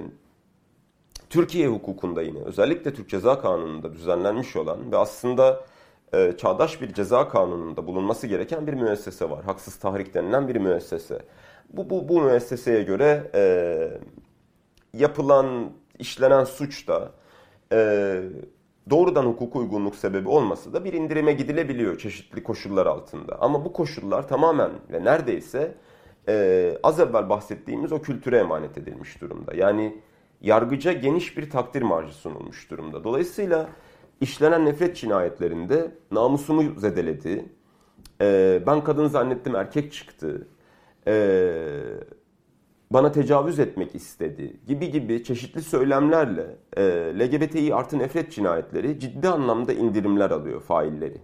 [1.29, 5.63] Türkiye hukukunda yine özellikle Türk Ceza Kanunu'nda düzenlenmiş olan ve aslında
[6.13, 9.43] e, çağdaş bir ceza kanununda bulunması gereken bir müessese var.
[9.43, 11.19] Haksız tahrik denilen bir müessese.
[11.69, 13.43] Bu, bu, bu müesseseye göre e,
[14.93, 17.11] yapılan, işlenen suç da
[17.71, 18.19] e,
[18.89, 23.41] doğrudan hukuk uygunluk sebebi olmasa da bir indirime gidilebiliyor çeşitli koşullar altında.
[23.41, 25.75] Ama bu koşullar tamamen ve neredeyse
[26.27, 29.55] e, az evvel bahsettiğimiz o kültüre emanet edilmiş durumda.
[29.55, 29.97] Yani
[30.41, 33.03] yargıca geniş bir takdir marjı sunulmuş durumda.
[33.03, 33.69] Dolayısıyla
[34.21, 37.45] işlenen nefret cinayetlerinde namusumu zedeledi.
[38.21, 40.47] E, ben kadın zannettim erkek çıktı.
[41.07, 41.13] E,
[42.93, 46.83] bana tecavüz etmek istedi gibi gibi çeşitli söylemlerle e,
[47.19, 51.21] LGBTİ artı nefret cinayetleri ciddi anlamda indirimler alıyor failleri.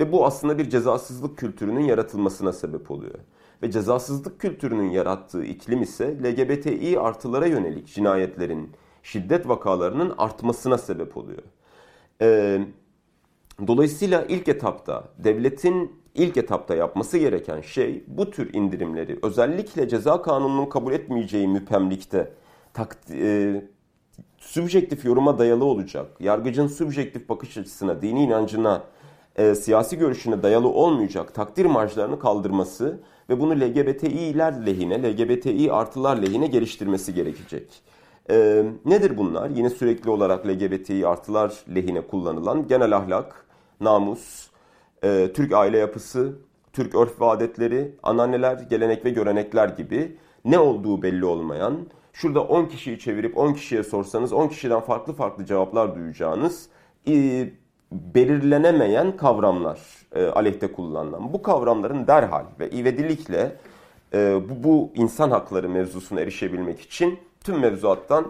[0.00, 3.18] Ve bu aslında bir cezasızlık kültürünün yaratılmasına sebep oluyor.
[3.62, 8.70] Ve cezasızlık kültürünün yarattığı iklim ise LGBTİ artılara yönelik cinayetlerin,
[9.02, 11.42] şiddet vakalarının artmasına sebep oluyor.
[12.22, 12.58] E,
[13.66, 20.66] dolayısıyla ilk etapta devletin ilk etapta yapması gereken şey bu tür indirimleri özellikle ceza kanununun
[20.66, 22.32] kabul etmeyeceği müpemlikte
[23.10, 23.62] e,
[24.38, 28.82] subjektif yoruma dayalı olacak, yargıcın subjektif bakış açısına, dini inancına,
[29.36, 36.46] e, siyasi görüşüne dayalı olmayacak takdir marjlarını kaldırması ve bunu LGBTİ'ler lehine, LGBTİ artılar lehine
[36.46, 37.82] geliştirmesi gerekecek.
[38.30, 39.50] E, nedir bunlar?
[39.50, 43.46] Yine sürekli olarak LGBTİ artılar lehine kullanılan genel ahlak,
[43.80, 44.51] namus,
[45.04, 46.32] e, Türk aile yapısı,
[46.72, 52.66] Türk örf ve adetleri, anneanneler, gelenek ve görenekler gibi ne olduğu belli olmayan, şurada 10
[52.66, 56.68] kişiyi çevirip 10 kişiye sorsanız 10 kişiden farklı farklı cevaplar duyacağınız
[57.08, 57.48] e,
[57.92, 59.80] belirlenemeyen kavramlar
[60.14, 61.32] e, aleyhte kullanılan.
[61.32, 63.56] Bu kavramların derhal ve ivedilikle
[64.14, 68.26] e, bu, bu insan hakları mevzusuna erişebilmek için tüm mevzuattan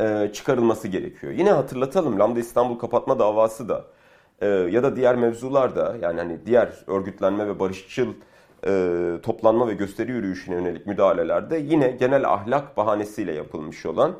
[0.00, 1.32] e, çıkarılması gerekiyor.
[1.32, 3.84] Yine hatırlatalım Lambda İstanbul kapatma davası da
[4.42, 8.08] e, ya da diğer mevzular da yani hani diğer örgütlenme ve barışçıl
[8.66, 14.14] e, toplanma ve gösteri yürüyüşüne yönelik müdahalelerde yine genel ahlak bahanesiyle yapılmış olan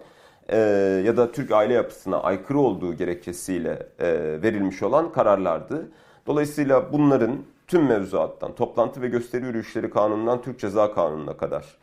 [0.48, 0.58] e,
[1.06, 5.88] ya da Türk aile yapısına aykırı olduğu gerekçesiyle e, verilmiş olan kararlardı.
[6.26, 11.78] Dolayısıyla bunların tüm mevzuattan, toplantı ve gösteri yürüyüşleri kanunundan Türk Ceza Kanunu'na kadar,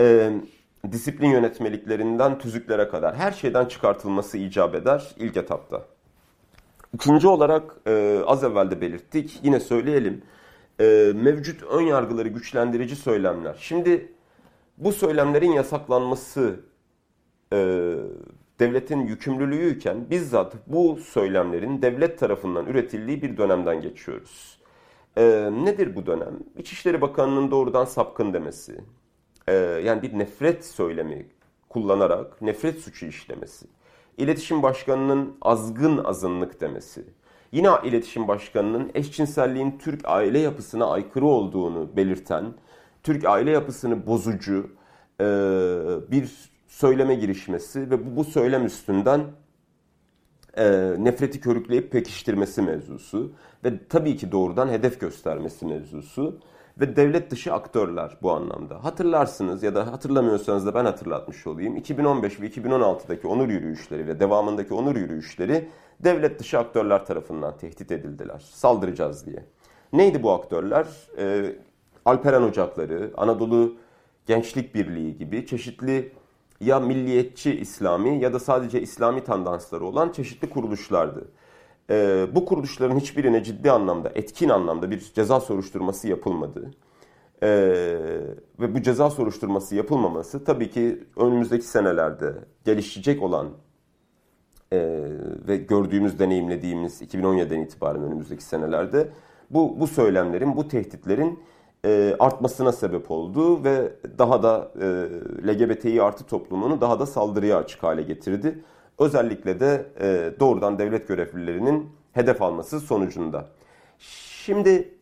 [0.00, 0.30] e,
[0.92, 5.82] disiplin yönetmeliklerinden tüzüklere kadar her şeyden çıkartılması icap eder ilk etapta.
[6.94, 9.40] İkinci olarak e, az evvel de belirttik.
[9.42, 10.22] Yine söyleyelim.
[10.80, 13.56] E, mevcut ön yargıları güçlendirici söylemler.
[13.60, 14.12] Şimdi
[14.78, 16.60] bu söylemlerin yasaklanması
[17.52, 17.56] e,
[18.58, 24.58] devletin yükümlülüğüyken bizzat bu söylemlerin devlet tarafından üretildiği bir dönemden geçiyoruz.
[25.16, 26.38] Ee, nedir bu dönem?
[26.58, 28.80] İçişleri Bakanı'nın doğrudan sapkın demesi,
[29.48, 29.52] ee,
[29.84, 31.26] yani bir nefret söylemi
[31.68, 33.66] kullanarak nefret suçu işlemesi,
[34.18, 37.04] İletişim Başkanı'nın azgın azınlık demesi,
[37.52, 42.44] yine İletişim Başkanı'nın eşcinselliğin Türk aile yapısına aykırı olduğunu belirten,
[43.02, 44.70] Türk aile yapısını bozucu
[45.20, 45.24] e,
[46.10, 49.20] bir söyleme girişmesi ve bu, bu söylem üstünden
[50.56, 53.32] e, nefreti körükleyip pekiştirmesi mevzusu
[53.64, 56.38] ve tabii ki doğrudan hedef göstermesi mevzusu
[56.80, 58.84] ve devlet dışı aktörler bu anlamda.
[58.84, 61.76] Hatırlarsınız ya da hatırlamıyorsanız da ben hatırlatmış olayım.
[61.76, 65.68] 2015 ve 2016'daki onur yürüyüşleri ve devamındaki onur yürüyüşleri
[66.00, 68.38] devlet dışı aktörler tarafından tehdit edildiler.
[68.38, 69.44] Saldıracağız diye.
[69.92, 70.86] Neydi bu aktörler?
[71.18, 71.56] Ee,
[72.04, 73.76] Alperen Ocakları, Anadolu
[74.26, 76.12] Gençlik Birliği gibi çeşitli
[76.60, 81.28] ya milliyetçi İslami ya da sadece İslami tandansları olan çeşitli kuruluşlardı.
[81.90, 86.70] Ee, bu kuruluşların hiçbirine ciddi anlamda, etkin anlamda bir ceza soruşturması yapılmadı.
[87.42, 87.48] Ee,
[88.60, 93.48] ve bu ceza soruşturması yapılmaması tabii ki önümüzdeki senelerde gelişecek olan
[94.72, 94.78] e,
[95.48, 99.08] ve gördüğümüz, deneyimlediğimiz 2017'den itibaren önümüzdeki senelerde
[99.50, 101.40] bu, bu söylemlerin, bu tehditlerin
[101.84, 104.86] e, artmasına sebep oldu ve daha da e,
[105.48, 108.64] LGBTİ artı toplumunu daha da saldırıya açık hale getirdi.
[108.98, 113.48] Özellikle de e, doğrudan devlet görevlilerinin hedef alması sonucunda.
[113.98, 114.94] Şimdi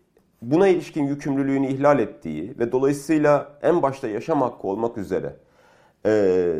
[0.42, 5.36] buna ilişkin yükümlülüğünü ihlal ettiği ve dolayısıyla en başta yaşam hakkı olmak üzere
[6.06, 6.52] e,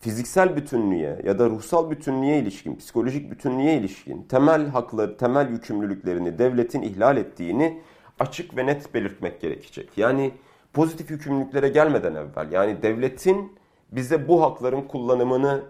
[0.00, 6.82] fiziksel bütünlüğe ya da ruhsal bütünlüğe ilişkin, psikolojik bütünlüğe ilişkin temel hakları, temel yükümlülüklerini devletin
[6.82, 7.80] ihlal ettiğini
[8.18, 9.98] açık ve net belirtmek gerekecek.
[9.98, 10.32] Yani
[10.72, 13.52] pozitif yükümlülüklere gelmeden evvel yani devletin
[13.92, 15.62] bize bu hakların kullanımını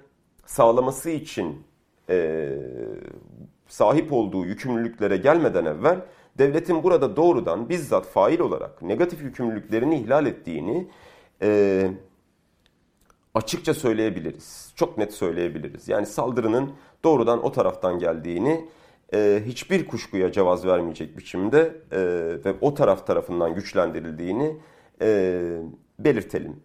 [0.50, 1.62] sağlaması için
[2.08, 2.48] e,
[3.68, 6.00] sahip olduğu yükümlülüklere gelmeden evvel
[6.38, 10.88] devletin burada doğrudan bizzat fail olarak negatif yükümlülüklerini ihlal ettiğini
[11.42, 11.90] e,
[13.34, 14.72] açıkça söyleyebiliriz.
[14.76, 15.88] Çok net söyleyebiliriz.
[15.88, 16.72] Yani saldırının
[17.04, 18.68] doğrudan o taraftan geldiğini
[19.14, 22.00] e, hiçbir kuşkuya cevaz vermeyecek biçimde e,
[22.44, 24.56] ve o taraf tarafından güçlendirildiğini
[25.02, 25.40] e,
[25.98, 26.56] belirtelim.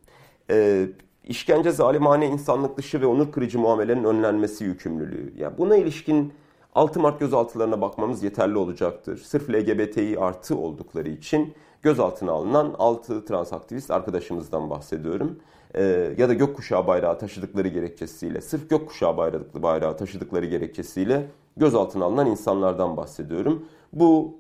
[0.50, 0.88] E,
[1.28, 5.34] işkence, zalimane, insanlık dışı ve onur kırıcı muamelenin önlenmesi yükümlülüğü.
[5.38, 6.34] Yani buna ilişkin
[6.76, 9.18] 6 Mart gözaltılarına bakmamız yeterli olacaktır.
[9.18, 15.40] Sırf LGBTİ artı oldukları için gözaltına alınan 6 transaktivist arkadaşımızdan bahsediyorum.
[15.76, 22.28] Ee, ya da gökkuşağı bayrağı taşıdıkları gerekçesiyle, sırf gökkuşağı bayrağı, bayrağı taşıdıkları gerekçesiyle gözaltına alınan
[22.28, 23.66] insanlardan bahsediyorum.
[23.94, 24.38] Bu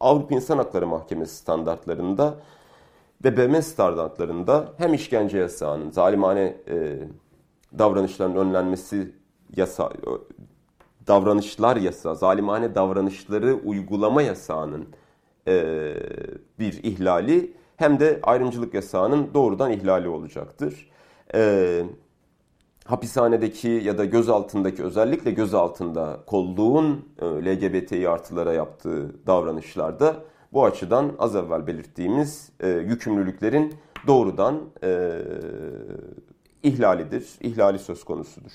[0.00, 2.34] Avrupa İnsan Hakları Mahkemesi standartlarında
[3.24, 6.98] ve BM standartlarında hem işkence yasağının, zalimane e,
[7.78, 9.12] davranışların önlenmesi
[9.56, 9.90] yasa,
[11.06, 14.86] davranışlar yasağı, zalimane davranışları uygulama yasağının
[15.48, 15.94] e,
[16.58, 20.90] bir ihlali hem de ayrımcılık yasağının doğrudan ihlali olacaktır.
[21.34, 21.82] E,
[22.84, 30.16] hapishanedeki ya da gözaltındaki özellikle gözaltında kolluğun e, LGBTİ artılara yaptığı davranışlarda
[30.52, 33.74] bu açıdan az evvel belirttiğimiz e, yükümlülüklerin
[34.06, 35.18] doğrudan e,
[36.62, 38.52] ihlalidir, ihlali söz konusudur.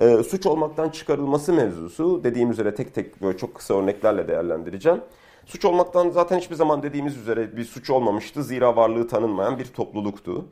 [0.00, 5.00] E, suç olmaktan çıkarılması mevzusu dediğim üzere tek tek böyle çok kısa örneklerle değerlendireceğim.
[5.46, 8.42] Suç olmaktan zaten hiçbir zaman dediğimiz üzere bir suç olmamıştı.
[8.42, 10.44] Zira varlığı tanınmayan bir topluluktu.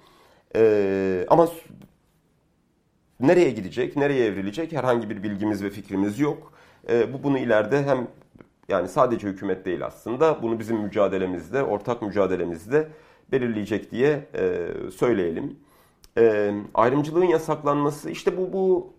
[0.57, 1.49] E, ama
[3.21, 6.53] nereye gidecek, nereye evrilecek herhangi bir bilgimiz ve fikrimiz yok.
[6.89, 8.09] E, bu bunu ileride hem
[8.69, 12.89] yani sadece hükümet değil aslında bunu bizim mücadelemizde, ortak mücadelemizde
[13.33, 15.57] belirleyecek diye e, söyleyelim.
[16.19, 18.93] E, ayrımcılığın yasaklanması işte bu bu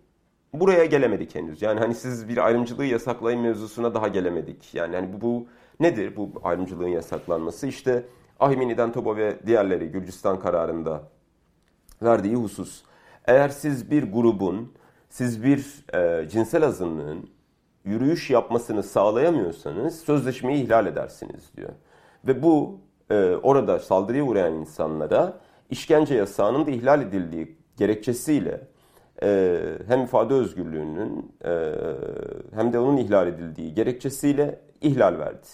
[0.54, 1.62] buraya gelemedik henüz.
[1.62, 4.74] Yani hani siz bir ayrımcılığı yasaklayın mevzusuna daha gelemedik.
[4.74, 5.46] Yani hani bu, bu
[5.80, 7.66] nedir bu ayrımcılığın yasaklanması?
[7.66, 8.04] İşte
[8.40, 11.02] Ahimini'den Tobo ve diğerleri Gürcistan kararında
[12.02, 12.82] verdiği husus.
[13.26, 14.72] Eğer siz bir grubun,
[15.08, 17.30] siz bir e, cinsel azınlığın
[17.86, 21.70] yürüyüş yapmasını sağlayamıyorsanız sözleşmeyi ihlal edersiniz diyor.
[22.26, 22.80] Ve bu
[23.10, 25.38] e, orada saldırıya uğrayan insanlara
[25.70, 28.60] işkence yasağının da ihlal edildiği gerekçesiyle
[29.22, 31.72] e, hem ifade özgürlüğünün e,
[32.54, 35.46] hem de onun ihlal edildiği gerekçesiyle ihlal verdi.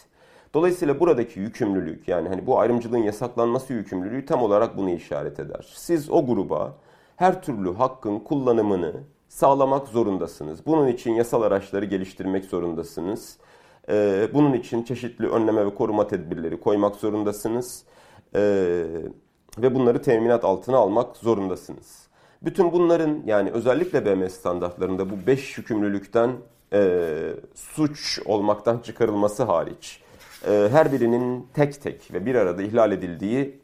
[0.54, 5.72] Dolayısıyla buradaki yükümlülük yani hani bu ayrımcılığın yasaklanması yükümlülüğü tam olarak bunu işaret eder.
[5.74, 6.74] Siz o gruba
[7.16, 8.92] her türlü hakkın kullanımını
[9.32, 10.66] sağlamak zorundasınız.
[10.66, 13.36] Bunun için yasal araçları geliştirmek zorundasınız.
[13.88, 17.84] Ee, bunun için çeşitli önleme ve koruma tedbirleri koymak zorundasınız.
[18.34, 18.84] Ee,
[19.58, 22.06] ve bunları teminat altına almak zorundasınız.
[22.42, 26.30] Bütün bunların yani özellikle BM standartlarında bu beş yükümlülükten
[26.72, 27.08] e,
[27.54, 30.00] suç olmaktan çıkarılması hariç
[30.46, 33.60] e, her birinin tek tek ve bir arada ihlal edildiği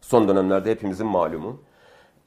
[0.00, 1.60] son dönemlerde hepimizin malumu.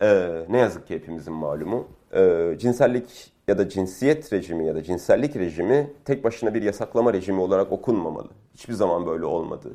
[0.01, 1.87] E, ne yazık ki hepimizin malumu.
[2.15, 7.41] E, cinsellik ya da cinsiyet rejimi ya da cinsellik rejimi tek başına bir yasaklama rejimi
[7.41, 8.29] olarak okunmamalı.
[8.53, 9.69] Hiçbir zaman böyle olmadı.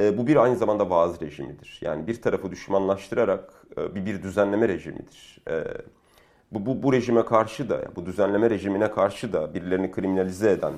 [0.00, 1.78] E, bu bir aynı zamanda vaaz rejimidir.
[1.82, 5.40] Yani bir tarafı düşmanlaştırarak e, bir, bir düzenleme rejimidir.
[5.50, 5.64] E,
[6.52, 10.72] bu, bu, bu rejime karşı da, bu düzenleme rejimine karşı da birilerini kriminalize eden,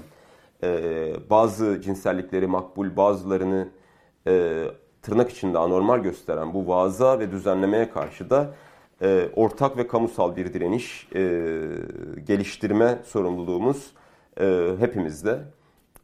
[0.62, 3.68] e, bazı cinsellikleri makbul, bazılarını
[4.26, 4.64] e,
[5.03, 8.55] tırnak içinde anormal gösteren bu vaaza ve düzenlemeye karşı da
[9.03, 11.20] e, ortak ve kamusal bir direniş e,
[12.26, 13.90] geliştirme sorumluluğumuz
[14.40, 15.38] e, hepimizde.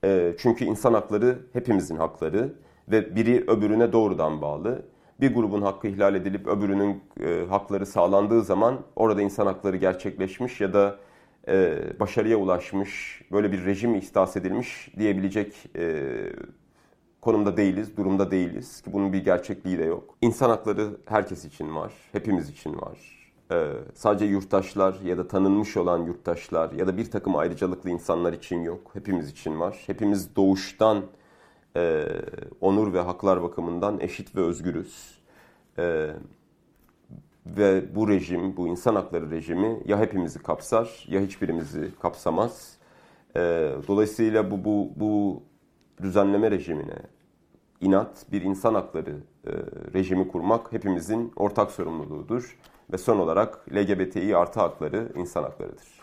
[0.05, 2.55] E, çünkü insan hakları hepimizin hakları
[2.89, 4.83] ve biri öbürüne doğrudan bağlı.
[5.21, 10.73] Bir grubun hakkı ihlal edilip öbürünün e, hakları sağlandığı zaman orada insan hakları gerçekleşmiş ya
[10.73, 10.99] da
[11.49, 16.03] e, başarıya ulaşmış, böyle bir rejim ihdas edilmiş diyebilecek e,
[17.21, 20.15] konumda değiliz, durumda değiliz ki bunun bir gerçekliği de yok.
[20.23, 23.17] İnsan hakları herkes için var, hepimiz için var.
[23.53, 28.63] Ee, sadece yurttaşlar ya da tanınmış olan yurttaşlar ya da bir takım ayrıcalıklı insanlar için
[28.63, 28.91] yok.
[28.93, 29.83] Hepimiz için var.
[29.87, 31.05] Hepimiz doğuştan
[31.77, 32.07] e,
[32.61, 35.19] onur ve haklar bakımından eşit ve özgürüz.
[35.79, 36.11] E,
[37.47, 42.77] ve bu rejim, bu insan hakları rejimi ya hepimizi kapsar ya hiçbirimizi kapsamaz.
[43.37, 43.41] E,
[43.89, 45.43] dolayısıyla bu, bu, bu
[46.03, 46.99] düzenleme rejimine
[47.81, 49.17] inat bir insan hakları
[49.47, 49.51] e,
[49.95, 52.59] rejimi kurmak hepimizin ortak sorumluluğudur.
[52.93, 55.96] Ve son olarak LGBTİ artı hakları insan haklarıdır.